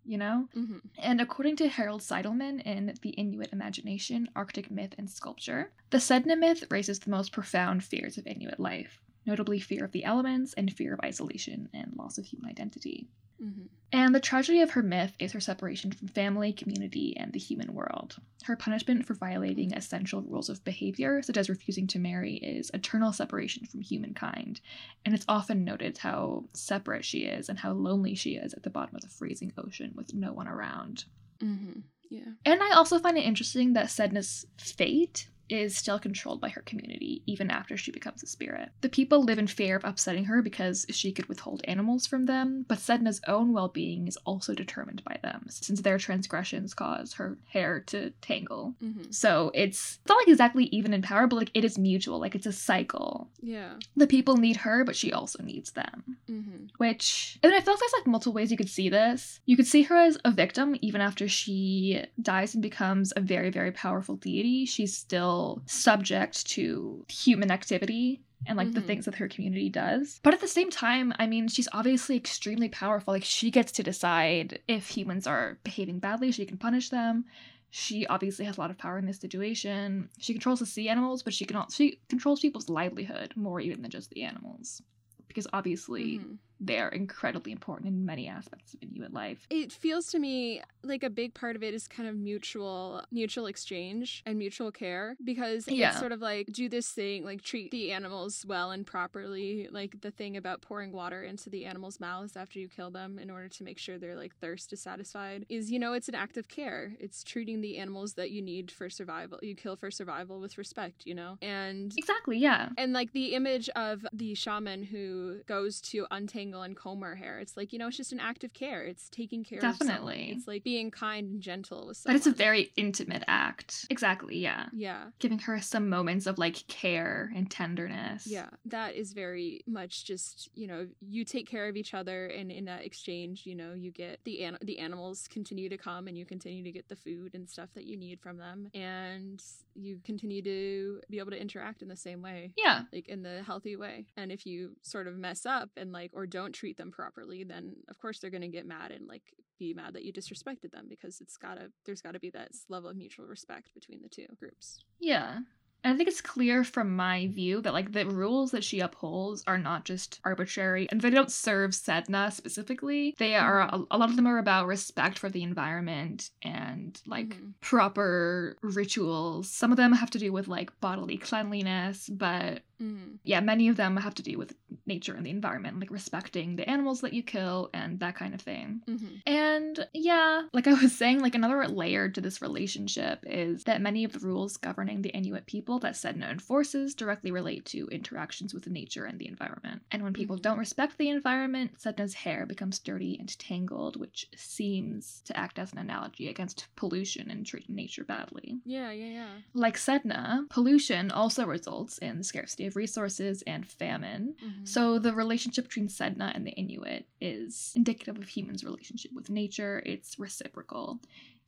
[0.07, 0.47] you know?
[0.53, 5.97] hmm And according to Harold Seidelman in The Inuit Imagination, Arctic Myth and Sculpture, the
[5.97, 10.53] Sedna myth raises the most profound fears of Inuit life, notably fear of the elements
[10.53, 13.07] and fear of isolation and loss of human identity.
[13.39, 17.39] hmm And the tragedy of her myth is her separation from family, community, and the
[17.39, 18.17] human world.
[18.43, 23.13] Her punishment for violating essential rules of behavior, such as refusing to marry, is eternal
[23.13, 24.61] separation from humankind.
[25.05, 28.69] And it's often noted how separate she is and how lonely she is at the
[28.69, 31.05] bottom of the freezing ocean with no one around.
[31.39, 31.79] Mm-hmm.
[32.09, 32.31] Yeah.
[32.45, 37.21] And I also find it interesting that Sedna's fate is still controlled by her community,
[37.25, 38.69] even after she becomes a spirit.
[38.81, 42.65] The people live in fear of upsetting her because she could withhold animals from them,
[42.67, 47.37] but Sedna's own well being is also determined by them, since their transgressions cause her
[47.49, 48.75] hair to tangle.
[48.79, 52.19] hmm So it's, it's not like exactly even in power, but like it is mutual,
[52.19, 53.29] like it's a cycle.
[53.41, 53.73] Yeah.
[53.95, 56.41] The people need her, but she also needs them hmm
[56.77, 59.39] which and I feel like there's like multiple ways you could see this.
[59.45, 63.49] You could see her as a victim even after she dies and becomes a very,
[63.49, 64.65] very powerful deity.
[64.65, 68.87] She's still subject to human activity and like the Mhm.
[68.87, 70.19] things that her community does.
[70.23, 73.13] But at the same time, I mean, she's obviously extremely powerful.
[73.13, 77.25] Like she gets to decide if humans are behaving badly, she can punish them.
[77.69, 80.09] She obviously has a lot of power in this situation.
[80.19, 83.81] She controls the sea animals, but she can also she controls people's livelihood more even
[83.81, 84.81] than just the animals.
[85.27, 86.37] Because obviously Mhm.
[86.59, 89.45] They're incredibly important in many aspects of Inuit life.
[89.49, 93.45] It feels to me like a big part of it is kind of mutual mutual
[93.47, 95.89] exchange and mutual care because Yeah.
[95.89, 100.01] it's sort of like do this thing like treat the animals well and properly like
[100.01, 103.49] the thing about pouring water into the animals' mouths after you kill them in order
[103.49, 106.47] to make sure their like thirst is satisfied is you know it's an act of
[106.47, 110.57] care it's treating the animals that you need for survival you kill for survival with
[110.57, 112.69] respect you know and Exactly, yeah.
[112.77, 117.39] and like the image of the shaman who goes to untangle and comb her hair,
[117.39, 118.83] it's like, you know, it's just an act of care.
[118.83, 119.87] It's taking care of someone.
[119.87, 120.33] Definitely.
[120.35, 123.85] It's like being kind and gentle with But it's a very intimate act.
[123.89, 124.67] Exactly, yeah.
[124.73, 125.05] Yeah.
[125.19, 128.27] Giving her some moments of like care and tenderness.
[128.27, 128.49] Yeah.
[128.65, 132.65] That is very much just, you know, you take care of each other and in
[132.65, 136.25] that exchange, you know, you get the an- the animals continue to come and you
[136.25, 139.41] continue to get the food and stuff that you need from them and
[139.77, 142.51] you continue to be able to interact in the same way.
[142.57, 142.81] Yeah.
[142.91, 144.07] like in the healthy way.
[144.17, 147.75] And if you sort of mess up and like or don't treat them properly, then
[147.89, 149.23] of course they're going to get mad and like
[149.59, 152.49] be mad that you disrespected them because it's got to there's got to be that
[152.69, 154.79] level of mutual respect between the two groups.
[154.99, 155.39] Yeah.
[155.83, 159.43] And I think it's clear from my view that like the rules that she upholds
[159.47, 163.15] are not just arbitrary and they don't serve Sedna specifically.
[163.17, 167.29] They are a, a lot of them are about respect for the environment and like
[167.29, 167.53] Mhm.
[167.61, 169.49] proper rituals.
[169.49, 173.17] Some of them have to do with like bodily cleanliness, but Mhm.
[173.23, 176.69] yeah, many of them have to do with nature and the environment, like respecting the
[176.69, 178.81] animals that you kill and that kind of thing.
[178.87, 179.21] Mhm.
[179.25, 184.03] And yeah, like I was saying, like another layer to this relationship is that many
[184.03, 188.67] of the rules governing the Inuit people that Sedna enforces directly relate to interactions with
[188.67, 189.81] nature and the environment.
[189.91, 190.41] And when people Mhm.
[190.41, 195.73] don't respect the environment, Sedna's hair becomes dirty and tangled, which seems to act as
[195.73, 198.59] an analogy against pollution and treating nature badly.
[198.65, 199.35] Yeah, yeah, yeah.
[199.53, 204.35] Like Sedna, pollution also results in scarcity of resources and famine.
[204.41, 204.67] Mhm.
[204.67, 209.83] So the relationship between Sedna and the Inuit is indicative of humans' relationship with nature.
[209.85, 210.99] It's reciprocal.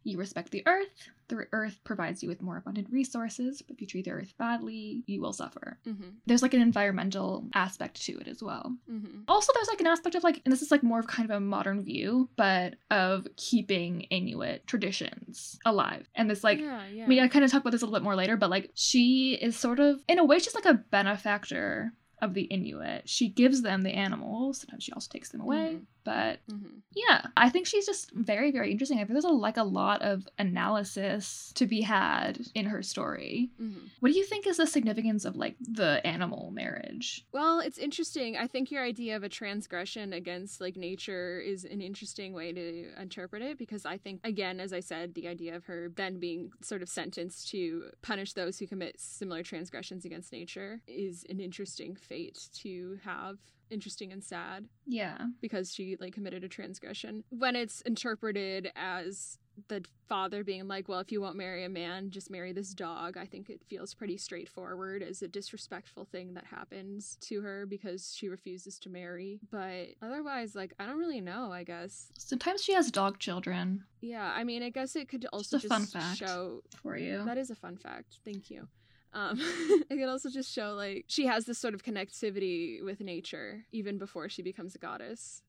[0.10, 0.88] You respect the earth,
[1.28, 5.04] the earth provides you with more abundant resources, but if you treat the earth badly,
[5.06, 5.78] you will suffer.
[5.86, 6.13] Mhm.
[6.26, 8.76] There's like an environmental aspect to it as well.
[8.89, 9.24] Mhm.
[9.28, 11.36] Also, there's like an aspect of like, and this is like more of kind of
[11.36, 16.10] a modern view, but of keeping Inuit traditions alive.
[16.15, 17.04] And this like yeah, yeah.
[17.04, 18.72] I mean, I kind of talk about this a little bit more later, but like
[18.74, 23.08] she is sort of, in a way, she's like a benefactor of the Inuit.
[23.10, 24.60] She gives them the animals.
[24.60, 25.76] Sometimes she also takes them away.
[25.78, 25.86] Mhm.
[26.06, 26.82] But Mhm.
[26.96, 28.98] yeah, I think she's just very, very interesting.
[28.98, 33.50] I think there's a, like a lot of analysis to be had in her story.
[33.62, 33.90] Mhm.
[34.00, 37.26] What do you think is the significance of like the animal marriage?
[37.32, 38.38] Well, it's interesting.
[38.38, 42.92] I think your idea of a transgression against like nature is an interesting way to
[43.00, 46.52] interpret it because I think again, as I said, the idea of her then being
[46.62, 51.96] sort of sentenced to punish those who commit similar transgressions against nature is an interesting
[52.10, 53.38] fate to have.
[53.72, 55.28] Interesting and sad Yeah.
[55.41, 57.24] because she like committed a transgression.
[57.30, 62.10] When it's interpreted as the father being like, well, if you won't marry a man,
[62.10, 63.15] just marry this dog.
[63.15, 68.15] I think it feels pretty straightforward as a disrespectful thing that happens to her because
[68.15, 69.39] she refuses to marry.
[69.52, 72.08] But otherwise, like, I don't really know, I guess.
[72.17, 75.86] Sometimes she has dog children Yeah, I mean, I guess it could also just fun
[75.86, 76.17] fact.
[76.17, 77.24] show for you.
[77.26, 78.17] that is a fun fact.
[78.26, 78.67] Thank you.
[79.13, 79.39] Um,
[79.89, 83.98] it can also just show like she has this sort of connectivity with nature even
[83.98, 85.41] before she becomes a goddess.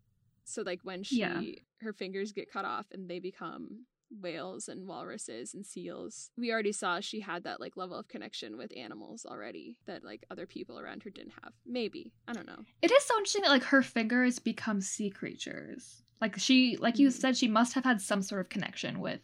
[0.44, 1.42] So like when she Yeah.
[1.82, 3.86] her fingers get cut off and they become
[4.20, 6.30] whales and walruses and seals.
[6.36, 10.24] We already saw she had that like level of connection with animals already that like
[10.32, 11.52] other people around her didn't have.
[11.64, 12.12] Maybe.
[12.26, 12.64] I don't know.
[12.82, 16.02] It is so interesting that like her fingers become sea creatures.
[16.20, 17.12] Like she, like you Mhm.
[17.12, 19.20] said, she must have had some sort of connection with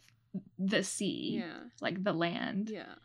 [0.57, 1.63] the sea, Yeah.
[1.81, 2.95] like the land, Yeah.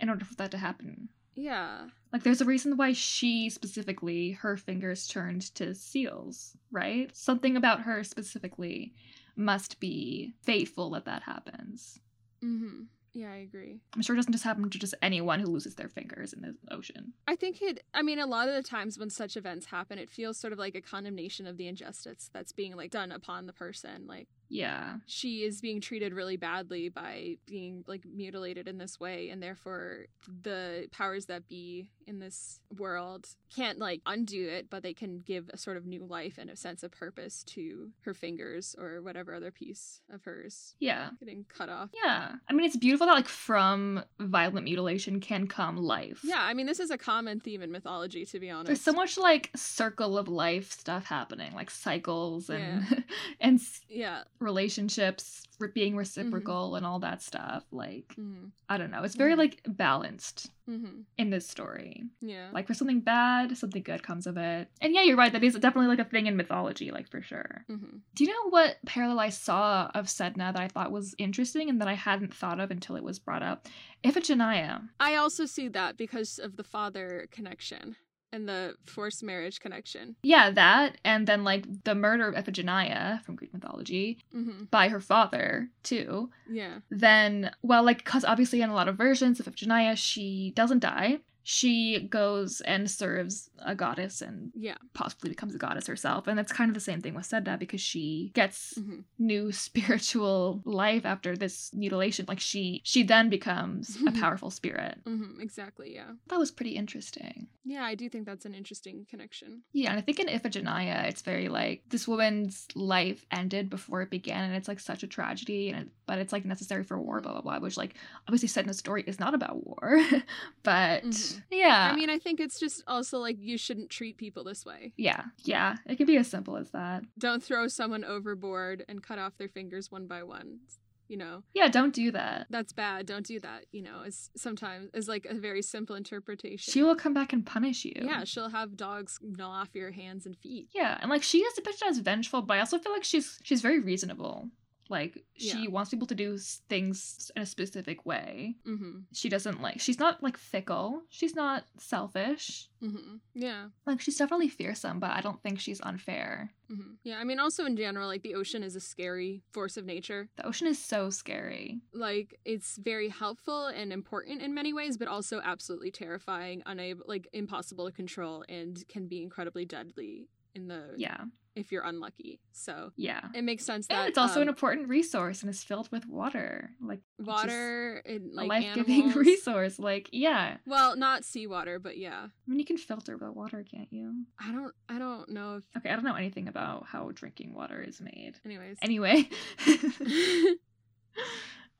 [0.00, 1.08] In order for that to happen.
[1.34, 1.88] Yeah.
[2.12, 7.14] Like there's a reason why she specifically her fingers turned to seals, right?
[7.16, 8.92] Something about her specifically
[9.36, 12.00] must be fateful that that happens.
[12.42, 12.86] Mhm.
[13.12, 13.80] Yeah, I agree.
[13.94, 16.54] I'm sure it doesn't just happen to just anyone who loses their fingers in the
[16.72, 17.12] ocean.
[17.26, 20.10] I think it, I mean, a lot of the times when such events happen, it
[20.10, 23.52] feels sort of like a condemnation of the injustice that's being like done upon the
[23.52, 24.06] person.
[24.06, 24.96] Like, Yeah.
[25.06, 30.06] she is being treated really badly by being like mutilated in this way, and therefore
[30.42, 35.48] the powers that be in this world can't like undo it, but they can give
[35.52, 39.32] a sort of new life and a sense of purpose to her fingers or whatever
[39.34, 41.10] other piece of hers Yeah.
[41.20, 41.90] getting cut off.
[41.94, 42.32] Yeah.
[42.48, 46.20] I mean, it's beautiful that, like, from violent mutilation can come life.
[46.24, 48.66] Yeah, I mean, this is a common theme in mythology, to be honest.
[48.66, 53.04] There's so much, like, circle of life stuff happening, like cycles and,
[53.40, 54.22] and Yeah.
[54.40, 57.64] Relationships being reciprocal and all that stuff.
[57.70, 59.02] Like, hmm I don't know.
[59.02, 59.38] It's very, Mhm.
[59.38, 62.04] like, balanced hmm in this story.
[62.20, 62.50] Yeah.
[62.52, 64.68] Like, for something bad, something good comes of it.
[64.80, 65.32] And yeah, you're right.
[65.32, 67.64] That is definitely, like, a thing in mythology, like, for sure.
[67.68, 71.68] hmm Do you know what parallel I saw of Sedna that I thought was interesting
[71.68, 73.68] and that I hadn't thought of until it was brought up?
[74.04, 74.88] Iphigenia.
[74.98, 77.96] I also see that because of the father connection
[78.32, 80.16] and the forced marriage connection.
[80.22, 85.00] Yeah, that, and then like the murder of Iphigenia from Greek mythology hmm by her
[85.00, 86.30] father too.
[86.48, 86.78] Yeah.
[86.90, 91.20] Then, well, like because obviously in a lot of versions of Iphigenia, she doesn't die.
[91.42, 94.76] She goes and serves a goddess and Yeah.
[94.94, 97.80] possibly becomes a goddess herself, and that's kind of the same thing with Sedna because
[97.80, 102.24] she gets hmm new spiritual life after this mutilation.
[102.28, 104.98] Like she, she then becomes a powerful spirit.
[105.04, 105.94] hmm Exactly.
[105.94, 106.12] Yeah.
[106.28, 107.48] That was pretty interesting.
[107.64, 109.62] Yeah, I do think that's an interesting connection.
[109.72, 114.10] Yeah, and I think in Iphigenia, it's very like this woman's life ended before it
[114.10, 117.20] began, and it's like such a tragedy, and it, but it's like necessary for war,
[117.20, 117.58] blah blah blah.
[117.58, 117.94] Which like
[118.26, 119.98] obviously the story is not about war,
[120.62, 121.29] but Mhm.
[121.50, 124.92] Yeah, I mean, I think it's just also like you shouldn't treat people this way.
[124.96, 127.02] yeah, yeah, it can be as simple as that.
[127.18, 130.60] Don't throw someone overboard and cut off their fingers one by one.
[131.08, 131.42] you know.
[131.54, 132.46] Yeah, don't do that.
[132.50, 133.04] That's bad.
[133.06, 134.02] Don't do that, you know.
[134.06, 136.72] Is sometimes is like a very simple interpretation.
[136.72, 137.94] She will come back and punish you.
[137.96, 140.68] Yeah, she'll have dogs gnaw off your hands and feet.
[140.72, 143.60] Yeah, and like she is depicted as vengeful, but I also feel like she's she's
[143.60, 144.48] very reasonable.
[144.90, 145.68] Like she Yeah.
[145.68, 146.36] wants people to do
[146.68, 148.56] things in a specific way.
[148.66, 148.98] Mm-hmm.
[149.12, 151.02] She doesn't like she's not like fickle.
[151.08, 152.68] She's not selfish.
[152.82, 153.16] Mm-hmm.
[153.34, 153.68] Yeah.
[153.86, 156.52] Like she's definitely fearsome, but I don't think she's unfair.
[156.70, 156.92] Mm-hmm.
[157.04, 157.18] Yeah.
[157.18, 160.28] I mean, also in general, like the ocean is a scary force of nature.
[160.36, 161.80] The ocean is so scary.
[161.94, 167.28] Like it's very helpful and important in many ways, but also absolutely terrifying, unable, like
[167.32, 171.24] impossible to control, and can be incredibly deadly in the Yeah.
[171.56, 172.40] If you're unlucky.
[172.52, 173.28] So Yeah.
[173.34, 176.06] it makes sense that And it's also an um, important resource and is filled with
[176.06, 176.70] water.
[176.80, 179.16] Like water and like a life-giving animals.
[179.16, 179.78] resource.
[179.78, 180.58] Like, yeah.
[180.66, 182.26] Well, not seawater, but yeah.
[182.26, 184.24] I mean you can filter the water, can't you?
[184.40, 184.74] I don't.
[184.88, 185.64] I don't know if.
[185.76, 188.34] Okay, I don't know anything about how drinking water is made.
[188.44, 188.78] Anyways.
[188.82, 189.28] Anyway.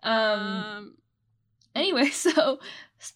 [0.03, 0.95] um um.
[1.75, 2.59] anyway, so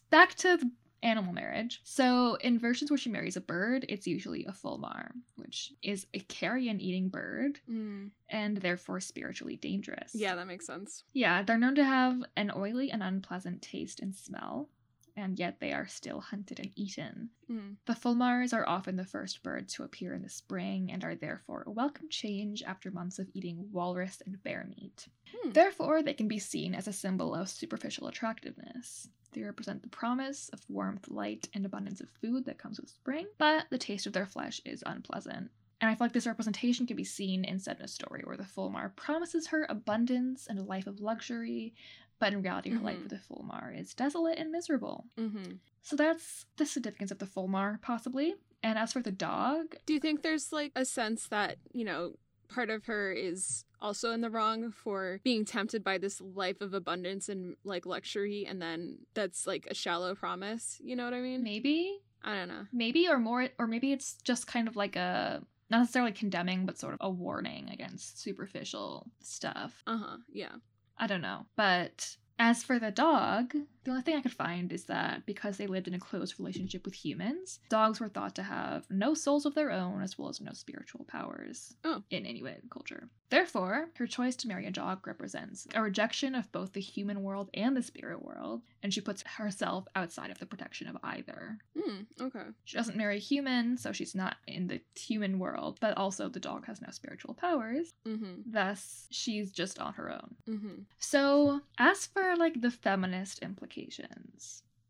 [0.09, 0.71] back to the
[1.03, 1.81] animal marriage.
[1.83, 6.19] So in versions where she marries a bird, it's usually a fulmar, which is a
[6.19, 10.13] carrion eating bird mm, and therefore spiritually dangerous.
[10.13, 11.03] Yeah, that makes sense.
[11.13, 14.69] Yeah, they're known to have an oily and unpleasant taste and smell,
[15.17, 17.29] and yet they are still hunted and eaten.
[17.49, 17.75] Mm.
[17.85, 21.63] The fulmars are often the first birds to appear in the spring and are therefore
[21.65, 25.07] a welcome change after months of eating walrus and bear meat.
[25.33, 25.51] Hmm.
[25.51, 29.07] Therefore, they can be seen as a symbol of superficial attractiveness.
[29.31, 33.27] They represent the promise of warmth, light, and abundance of food that comes with spring,
[33.37, 35.51] but the taste of their flesh is unpleasant.
[35.81, 38.95] And I feel like this representation can be seen in Sedna's story, where the Fulmar
[38.95, 41.73] promises her abundance and a life of luxury,
[42.19, 43.03] but in reality, her life Mhm.
[43.03, 45.07] with the Fulmar is desolate and miserable.
[45.17, 48.35] hmm So that's the significance of the Fulmar, possibly.
[48.63, 52.15] And as for the dog, Do you think there's like a sense that you know
[52.47, 56.73] part of her is also in the wrong for being tempted by this life of
[56.73, 60.79] abundance and like luxury, and then that's like a shallow promise?
[60.83, 61.43] You know what I mean?
[61.43, 62.65] maybe, I don't know.
[62.71, 66.77] maybe, or more, or maybe it's just kind of like a not necessarily condemning, but
[66.79, 69.83] sort of a warning against superficial stuff.
[69.85, 70.17] Uh huh.
[70.31, 70.55] Yeah.
[70.97, 71.45] I don't know.
[71.55, 73.55] But as for the dog,
[73.85, 76.83] the only thing I could find is that because they lived in a close relationship
[76.85, 80.41] with humans, dogs were thought to have no souls of their own as well as
[80.41, 82.03] no spiritual powers Oh.
[82.09, 83.09] in Inuit culture.
[83.29, 87.49] Therefore, her choice to marry a dog represents a rejection of both the human world
[87.53, 91.57] and the spirit world, and she puts herself outside of the protection of either.
[91.79, 92.01] Hmm.
[92.21, 92.43] Okay.
[92.65, 96.39] She doesn't marry a human, so she's not in the human world, but also the
[96.39, 98.41] dog has no spiritual powers, Mm-hmm.
[98.45, 100.35] thus, she's just on her own.
[100.47, 100.75] Mm-hmm.
[100.99, 103.74] So, as for like the feminist implications,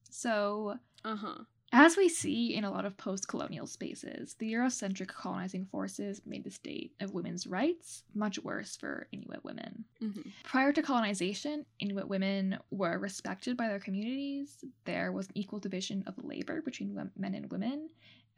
[0.09, 1.37] so Uh huh.
[1.71, 6.43] as we see in a lot of post colonial spaces, the Eurocentric colonizing forces made
[6.43, 9.83] the state of women's rights much worse for Inuit women.
[10.01, 10.29] Mm-hmm.
[10.43, 14.63] Prior to colonization, Inuit women were respected by their communities.
[14.85, 17.89] There was an equal division of labor between men and women,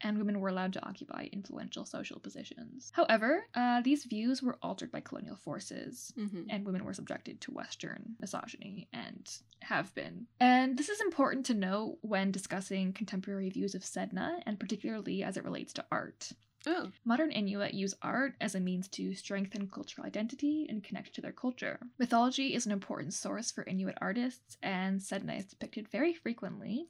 [0.02, 2.90] and women were allowed to occupy influential social positions.
[2.94, 6.42] However, uh, these views were altered by colonial forces, Mm-hmm.
[6.50, 9.28] and women were subjected to Western misogyny and
[9.62, 10.26] have been.
[10.40, 15.36] And this is important to note when discussing contemporary views of Sedna, and particularly as
[15.36, 16.32] it relates to art.
[16.66, 16.90] Oh.
[17.04, 21.32] Modern Inuit use art as a means to strengthen cultural identity and connect to their
[21.32, 21.78] culture.
[21.98, 26.86] Mythology is an important source for Inuit artists, and Sedna is depicted very frequently,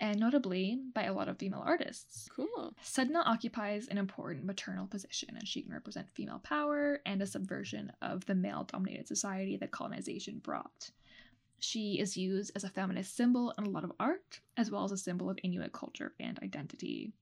[0.00, 2.28] and notably by a lot of female artists.
[2.34, 2.74] Cool.
[2.82, 7.92] Sedna occupies an important maternal position, and she can represent female power and a subversion
[8.00, 10.90] of the male dominated society that colonization brought.
[11.58, 14.92] She is used as a feminist symbol in a lot of art, as well as
[14.92, 17.12] a symbol of Inuit culture and identity.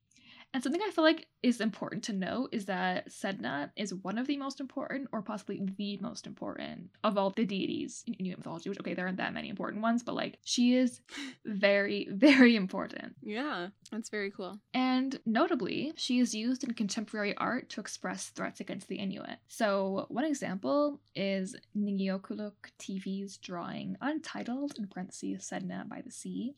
[0.55, 4.27] And something I feel like is important to note is that Sedna is one of
[4.27, 8.69] the most important, or possibly the most important, of all the deities in Inuit mythology,
[8.69, 11.01] which, okay, there aren't that many important ones, but like, she is
[11.45, 13.15] very, very important.
[13.23, 13.69] Yeah.
[13.93, 14.59] That's very cool.
[14.73, 19.39] And notably, she is used in contemporary art to express threats against the Inuit.
[19.49, 26.55] So, one example is Ningiukulu Teevee's drawing Untitled, in parentheses, Sedna by the Sea,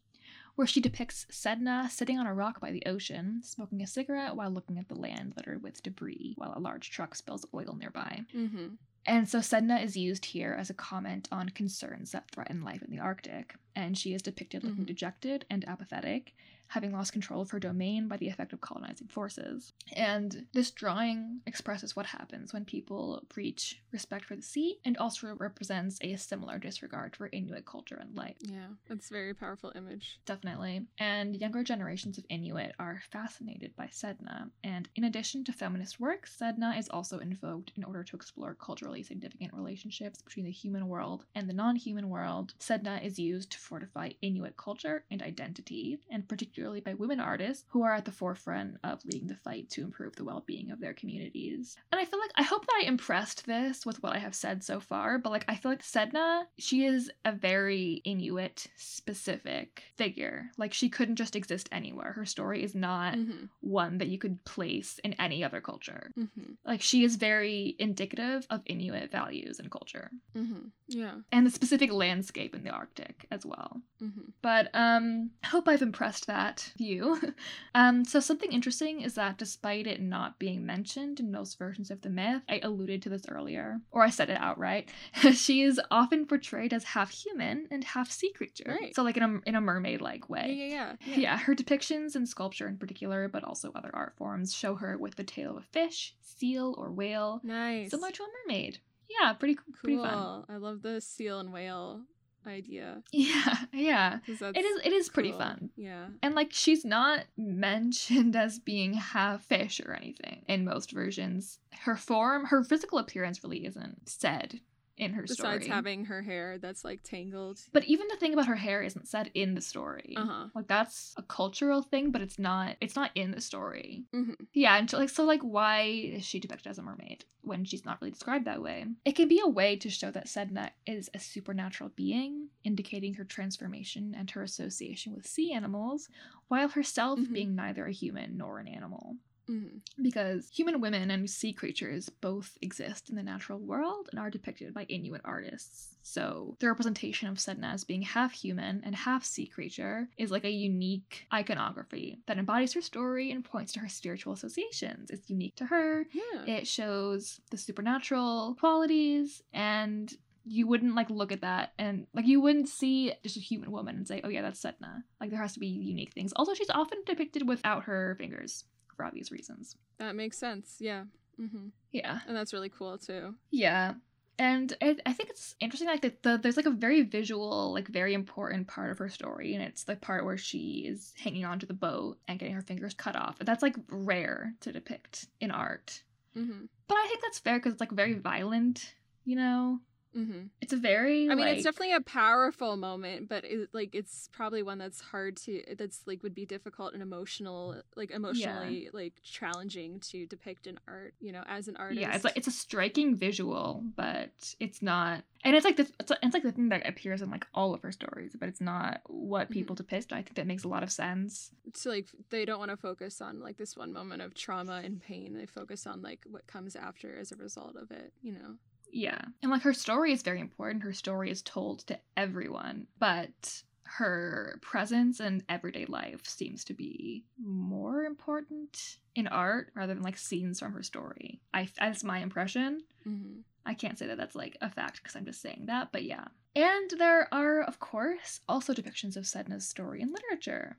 [0.60, 4.50] where she depicts Sedna sitting on a rock by the ocean, smoking a cigarette while
[4.50, 8.26] looking at the land littered with debris, while a large truck spills oil nearby.
[8.34, 8.66] Mm-hmm.
[9.06, 12.90] And so Sedna is used here as a comment on concerns that threaten life in
[12.90, 14.88] the Arctic, and she is depicted looking Mhm.
[14.88, 16.34] dejected and apathetic,
[16.70, 19.72] having lost control of her domain by the effect of colonizing forces.
[19.96, 25.34] And this drawing expresses what happens when people breach respect for the sea and also
[25.38, 28.36] represents a similar disregard for Inuit culture and life.
[28.40, 30.20] Yeah, that's a very powerful image.
[30.26, 30.86] Definitely.
[30.98, 34.50] And younger generations of Inuit are fascinated by Sedna.
[34.62, 39.02] And in addition to feminist work, Sedna is also invoked in order to explore culturally
[39.02, 42.54] significant relationships between the human world and the non human world.
[42.60, 47.82] Sedna is used to fortify Inuit culture and identity, and particularly by women artists who
[47.82, 50.92] are at the forefront of leading the fight to improve the well being of their
[50.92, 51.76] communities.
[51.90, 54.62] And I feel like I hope that I impressed this with what I have said
[54.62, 60.50] so far, but like I feel like Sedna, she is a very Inuit specific figure.
[60.58, 62.12] Like she couldn't just exist anywhere.
[62.12, 63.46] Her story is not Mm-hmm.
[63.60, 66.10] one that you could place in any other culture.
[66.18, 66.52] Mm-hmm.
[66.64, 70.68] Like she is very indicative of Inuit values and culture Mm-hmm.
[70.88, 71.14] Yeah.
[71.32, 73.80] and the specific landscape in the Arctic as well.
[74.02, 74.30] Mm-hmm.
[74.42, 77.20] But um I hope I've impressed that view.
[77.74, 82.00] um so something interesting is that despite it not being mentioned in most versions of
[82.02, 84.90] the myth, I alluded to this earlier, or I said it outright.
[85.32, 88.76] she is often portrayed as half human and half sea creature.
[88.80, 88.94] Right.
[88.94, 90.54] So like in a in a mermaid like way.
[90.58, 90.96] yeah, yeah.
[91.06, 91.38] Yeah, yeah.
[91.38, 95.24] her depictions in sculpture in particular, but also other art forms, show her with the
[95.24, 97.90] tail of a fish, seal, or whale, Nice.
[97.90, 98.78] similar to a mermaid.
[99.20, 100.44] Yeah, pretty pretty fun.
[100.48, 102.02] I love the seal and whale
[102.46, 103.02] idea.
[103.12, 104.18] Yeah, yeah.
[104.26, 105.38] It is it is pretty cool.
[105.38, 105.70] fun.
[105.76, 106.06] Yeah.
[106.22, 111.58] And like she's not mentioned as being half fish or anything in most versions.
[111.80, 114.60] Her form, her physical appearance really isn't said
[115.00, 115.66] in her Besides story.
[115.68, 117.58] having her hair that's like tangled.
[117.72, 120.14] but even the thing about her hair isn't said in the story.
[120.16, 120.46] Uh huh.
[120.54, 124.04] Like that's a cultural thing, but it's not it's not in the story.
[124.14, 124.34] Mhm.
[124.52, 127.84] Yeah, and so, like so like why is she depicted as a mermaid when she's
[127.84, 128.84] not really described that way?
[129.04, 133.24] It can be a way to show that Sedna is a supernatural being, indicating her
[133.24, 136.08] transformation and her association with sea animals,
[136.48, 137.32] while herself Mhm.
[137.32, 139.16] being neither a human nor an animal.
[139.50, 144.30] Hmm Because human women and sea creatures both exist in the natural world and are
[144.30, 145.96] depicted by Inuit artists.
[146.02, 150.44] So the representation of Sedna as being half human and half sea creature is like
[150.44, 155.10] a unique iconography that embodies her story and points to her spiritual associations.
[155.10, 156.06] It's unique to her.
[156.12, 156.44] Yeah.
[156.46, 160.12] It shows the supernatural qualities and
[160.44, 163.96] you wouldn't like look at that and like you wouldn't see just a human woman
[163.96, 165.02] and say, "Oh yeah, that's Sedna.
[165.20, 166.32] Like there has to be unique things.
[166.34, 168.64] Also, she's often depicted without her fingers
[169.00, 169.76] for obvious reasons.
[169.98, 170.76] that makes sense.
[170.78, 171.04] Yeah.
[171.36, 172.20] hmm Yeah.
[172.26, 173.34] And that's really cool too.
[173.50, 173.94] Yeah.
[174.38, 177.88] And I, I think it's interesting, like that the, there's like a very visual, like
[177.88, 181.66] very important part of her story, and it's the part where she is hanging onto
[181.66, 183.36] the boat and getting her fingers cut off.
[183.38, 186.02] That's like rare to depict in art,
[186.34, 188.94] hmm but I think that's fair because it's like very violent,
[189.26, 189.80] you know.
[190.14, 191.30] Hmm It's a very.
[191.30, 195.00] I mean, like- it's definitely a powerful moment, but it, like it's probably one that's
[195.00, 200.66] hard to that's like would be difficult and emotional, like emotionally like challenging to depict
[200.66, 201.14] in art.
[201.20, 202.00] You know, as an artist.
[202.00, 206.12] Yeah, it's like it's a striking visual, but it's not, and it's like the it's,
[206.22, 209.00] it's like the thing that appears in like all of her stories, but it's not
[209.06, 209.82] what people Mm-hmm.
[209.84, 210.12] depict.
[210.12, 211.50] I think that makes a lot of sense.
[211.66, 215.00] it's like they don't want to focus on like this one moment of trauma and
[215.00, 215.34] pain.
[215.34, 218.12] They focus on like what comes after as a result of it.
[218.22, 218.56] You know.
[218.92, 219.20] Yeah.
[219.42, 220.82] And like her story is very important.
[220.82, 227.24] Her story is told to everyone, but her presence in everyday life seems to be
[227.42, 231.40] more important in art rather than like scenes from her story.
[231.52, 232.82] I that's my impression.
[233.04, 236.04] hmm I can't say that that's like a fact because I'm just saying that, but
[236.04, 236.28] yeah.
[236.56, 240.78] And there are, of course, also depictions of Sedna's story in literature.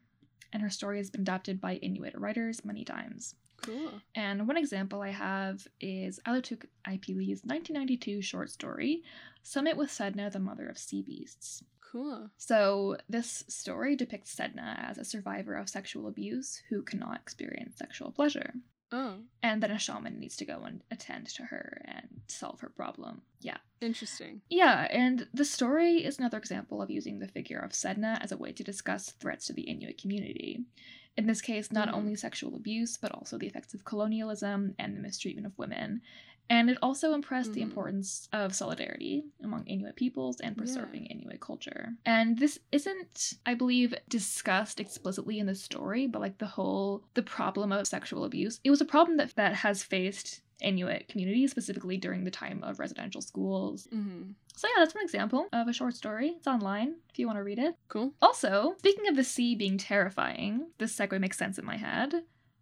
[0.52, 3.36] And her story has been adapted by Inuit writers many times.
[3.62, 3.92] Cool.
[4.16, 9.04] And one example I have is Alootook Ipellie's 1992 short story,
[9.44, 11.64] Summit with Sedna, the Mother of Sea Beasts.
[11.92, 12.30] Cool.
[12.38, 18.12] So, this story depicts Sedna as a survivor of sexual abuse who cannot experience sexual
[18.12, 18.54] pleasure.
[18.94, 22.70] Oh, And then a shaman needs to go and attend to her and solve her
[22.70, 23.22] problem.
[23.40, 23.58] Yeah.
[23.80, 24.42] interesting.
[24.50, 28.38] Yeah, and the story is another example of using the figure of Sedna as a
[28.38, 30.66] way to discuss threats to the Inuit community.
[31.18, 31.94] In this case, not Mhm.
[31.94, 36.02] only sexual abuse, but also the effects of colonialism and the mistreatment of women.
[36.52, 37.70] And it also impressed the Mhm.
[37.70, 40.60] importance of solidarity among Inuit peoples and Yeah.
[40.60, 41.96] preserving Inuit culture.
[42.06, 47.24] And this isn't, I believe, discussed explicitly in the story, but like the whole the
[47.24, 48.60] problem of sexual abuse.
[48.66, 52.80] It was a problem that that has faced Inuit communities, specifically during the time of
[52.80, 56.34] residential schools hmm so yeah, that's one example of a short story.
[56.38, 57.74] It's online if you want to read it.
[57.88, 58.14] Cool.
[58.22, 62.14] Also, speaking of the sea being terrifying, this segue makes sense in my head.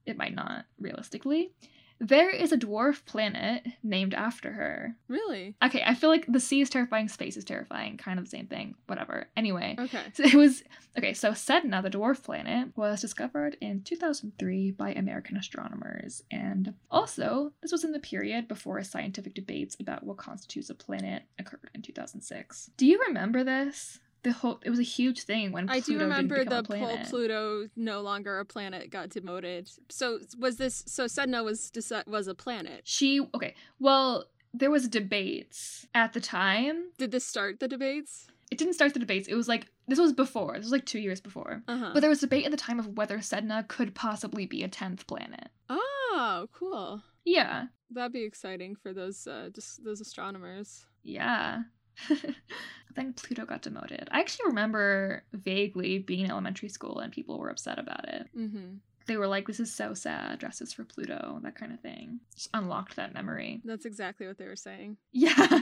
[0.05, 1.51] It might not realistically.
[2.01, 4.95] There is a dwarf planet named after her.
[5.09, 5.55] Really?
[5.63, 8.47] Okay, I feel like the sea is terrifying, space is terrifying, kind of the same
[8.47, 8.75] thing.
[8.87, 9.27] Whatever.
[9.35, 10.01] Anyway, Okay.
[10.13, 10.63] so it was
[10.97, 11.13] okay.
[11.13, 17.71] So Sedna, the dwarf planet, was discovered in 2003 by American astronomers, and also this
[17.73, 22.71] was in the period before scientific debates about what constitutes a planet occurred in 2006.
[22.77, 23.99] Do you remember this?
[24.24, 26.97] The whole it was a huge thing when I do remember the whole.
[27.05, 29.70] Pluto no longer a planet got demoted.
[29.89, 31.72] So was this so Sedna was
[32.07, 32.82] was a planet.
[32.84, 33.55] She okay.
[33.80, 36.89] Well, there was debates at the time.
[36.97, 38.28] Did this start the debates?
[38.51, 39.28] It didn't start the debates.
[39.28, 40.55] It was like this was before.
[40.55, 41.63] This was like two years before.
[41.67, 41.91] Uh-huh.
[41.93, 45.07] But there was debate at the time of whether Sedna could possibly be a tenth
[45.07, 45.49] planet.
[45.70, 47.01] oh, cool.
[47.26, 50.86] Yeah, That'd be exciting for those uh just those astronomers.
[51.03, 51.63] yeah.
[52.95, 54.07] then Pluto got demoted.
[54.11, 58.27] I actually remember vaguely being in elementary school and people were upset about it.
[58.37, 58.75] Mm-hmm.
[59.05, 60.37] They were like, "This is so sad.
[60.37, 62.19] dresses for Pluto," that kind of thing.
[62.35, 63.59] Just unlocked that memory.
[63.65, 64.97] That's exactly what they were saying.
[65.11, 65.61] Yeah.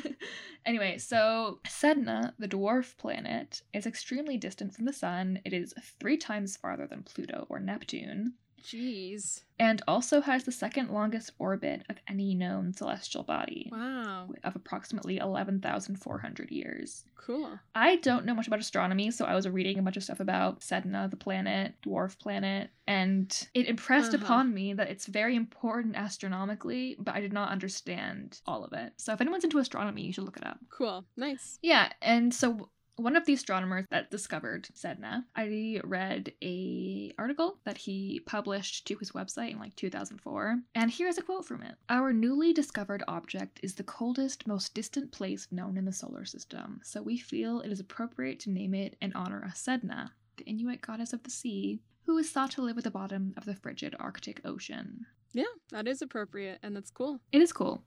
[0.66, 5.40] anyway, so Sedna, the dwarf planet, is extremely distant from the sun.
[5.46, 8.34] It is three times farther than Pluto or Neptune,
[8.64, 9.42] Jeez.
[9.58, 13.68] and also has the second longest orbit of any known celestial body.
[13.70, 14.30] Wow.
[14.42, 17.04] Of approximately 11,400 years.
[17.16, 17.58] Cool.
[17.74, 20.60] I don't know much about astronomy, so I was reading a bunch of stuff about
[20.60, 24.24] Sedna, the planet, dwarf planet, and it impressed Uh-huh.
[24.24, 28.92] upon me that it's very important astronomically, but I did not understand all of it.
[28.96, 30.58] So if anyone's into astronomy, you should look it up.
[30.68, 31.04] Cool.
[31.16, 31.58] Nice.
[31.62, 37.78] Yeah, and so one of the astronomers that discovered Sedna, I read a article that
[37.78, 41.74] he published to his website in like 2004, and here's a quote from it.
[41.88, 46.80] Our newly discovered object is the coldest, most distant place known in the solar system,
[46.84, 50.80] so we feel it is appropriate to name it in honor of Sedna, the Inuit
[50.80, 53.96] goddess of the sea, who is thought to live at the bottom of the frigid
[53.98, 55.06] Arctic Ocean.
[55.32, 57.20] Yeah, that is appropriate and that's cool.
[57.32, 57.82] It is cool.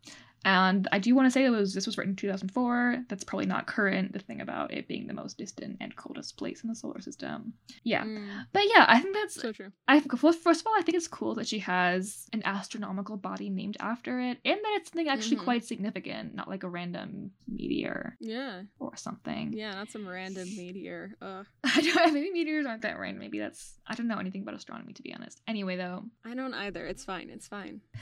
[0.46, 3.04] And I do want to say that was this was written in 2004.
[3.10, 4.14] That's probably not current.
[4.14, 7.54] The thing about it being the most distant and coldest place in the solar system.
[7.84, 8.04] Yeah.
[8.06, 9.72] Mm, But yeah, I think that's so true.
[9.88, 13.18] I think well, first of all, I think it's cool that she has an astronomical
[13.18, 15.44] body named after it, and that it's something actually Mhm.
[15.44, 18.64] quite significant, not like a random meteor Yeah.
[18.80, 19.52] or something.
[19.54, 21.16] Yeah, not some random meteor.
[21.22, 21.46] Ugh.
[21.64, 22.14] I don't.
[22.14, 23.20] Maybe meteors aren't that random.
[23.20, 23.80] Maybe that's.
[23.86, 25.42] I don't know anything about astronomy to be honest.
[25.48, 26.86] Anyway, though, I don't either.
[26.86, 27.30] It's fine.
[27.30, 27.82] It's fine.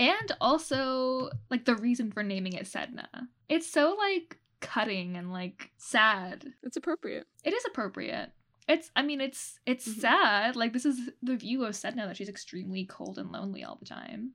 [0.00, 3.06] and also like the reason for naming it Sedna.
[3.48, 6.52] It's so like cutting and like sad.
[6.62, 7.26] It's appropriate.
[7.44, 8.30] It is appropriate.
[8.68, 10.00] It's I mean it's it's Mhm.
[10.00, 10.56] sad.
[10.56, 13.86] Like this is the view of Sedna that she's extremely cold and lonely all the
[13.86, 14.32] time.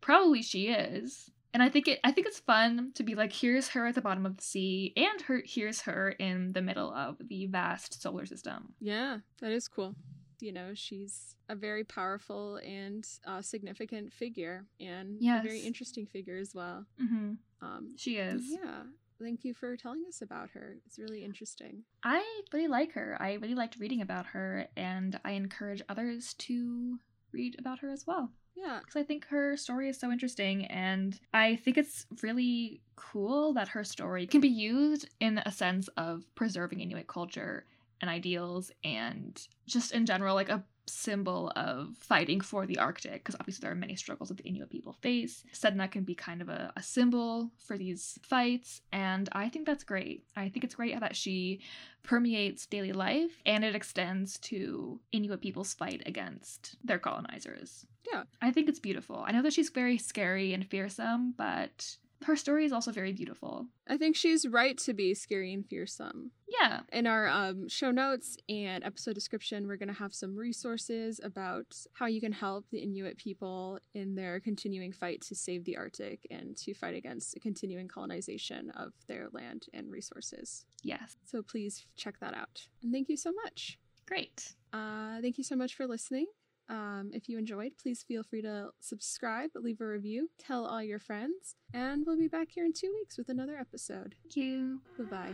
[0.00, 1.30] Probably she is.
[1.52, 4.00] And I think it I think it's fun to be like here's her at the
[4.00, 8.26] bottom of the sea and her here's her in the middle of the vast solar
[8.26, 8.74] system.
[8.80, 9.94] Yeah, that is cool.
[10.42, 16.36] You know, she's a very powerful and uh, significant figure, and a very interesting figure
[16.36, 16.86] as well.
[17.00, 17.38] Mhm.
[17.62, 18.42] Um, She is.
[18.50, 18.84] yeah,
[19.20, 20.78] thank you for telling us about her.
[20.86, 21.84] It's really interesting.
[22.02, 23.16] I really like her.
[23.20, 26.98] I really liked reading about her, and I encourage others to
[27.32, 28.32] read about her as well.
[28.56, 33.52] Yeah, Because I think her story is so interesting, and I think it's really cool
[33.54, 37.64] that her story can be used in a sense of preserving Inuit culture
[38.00, 43.36] and ideals, and just in general, like a symbol of fighting for the Arctic, because
[43.38, 45.44] obviously there are many struggles that the Inuit people face.
[45.54, 49.84] Sedna can be kind of a, a symbol for these fights, and I think that's
[49.84, 50.24] great.
[50.36, 51.60] I think it's great that she
[52.02, 57.86] permeates daily life and it extends to Inuit people's fight against their colonizers.
[58.10, 58.22] Yeah.
[58.40, 59.22] I think it's beautiful.
[59.26, 63.66] I know that she's very scary and fearsome, but her story is also very beautiful.
[63.88, 66.32] I think she's right to be scary and fearsome.
[66.48, 66.80] Yeah.
[66.92, 71.74] In our um, show notes and episode description, we're going to have some resources about
[71.94, 76.26] how you can help the Inuit people in their continuing fight to save the Arctic
[76.30, 80.66] and to fight against a continuing colonization of their land and resources.
[80.82, 81.16] Yes.
[81.24, 82.66] So please check that out.
[82.82, 83.78] And thank you so much.
[84.06, 84.54] Great.
[84.72, 86.26] Uh, thank you so much for listening.
[86.70, 91.00] Um, if you enjoyed, please feel free to subscribe, leave a review, tell all your
[91.00, 94.14] friends, and we'll be back here in two weeks with another episode.
[94.22, 94.80] Thank you.
[94.96, 95.32] Bye bye.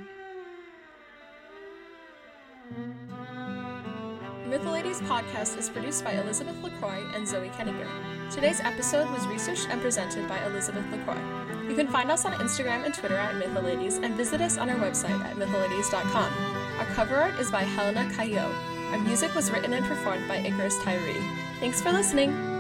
[4.49, 7.89] Mytholadies podcast is produced by Elizabeth LaCroix and Zoe Kenninger.
[8.31, 11.69] Today's episode was researched and presented by Elizabeth LaCroix.
[11.69, 14.77] You can find us on Instagram and Twitter at Mytholadies and visit us on our
[14.77, 16.33] website at mytholadies.com.
[16.79, 18.76] Our cover art is by Helena Caillot.
[18.93, 21.21] Our music was written and performed by Icarus Tyree.
[21.61, 22.56] Thanks for listening!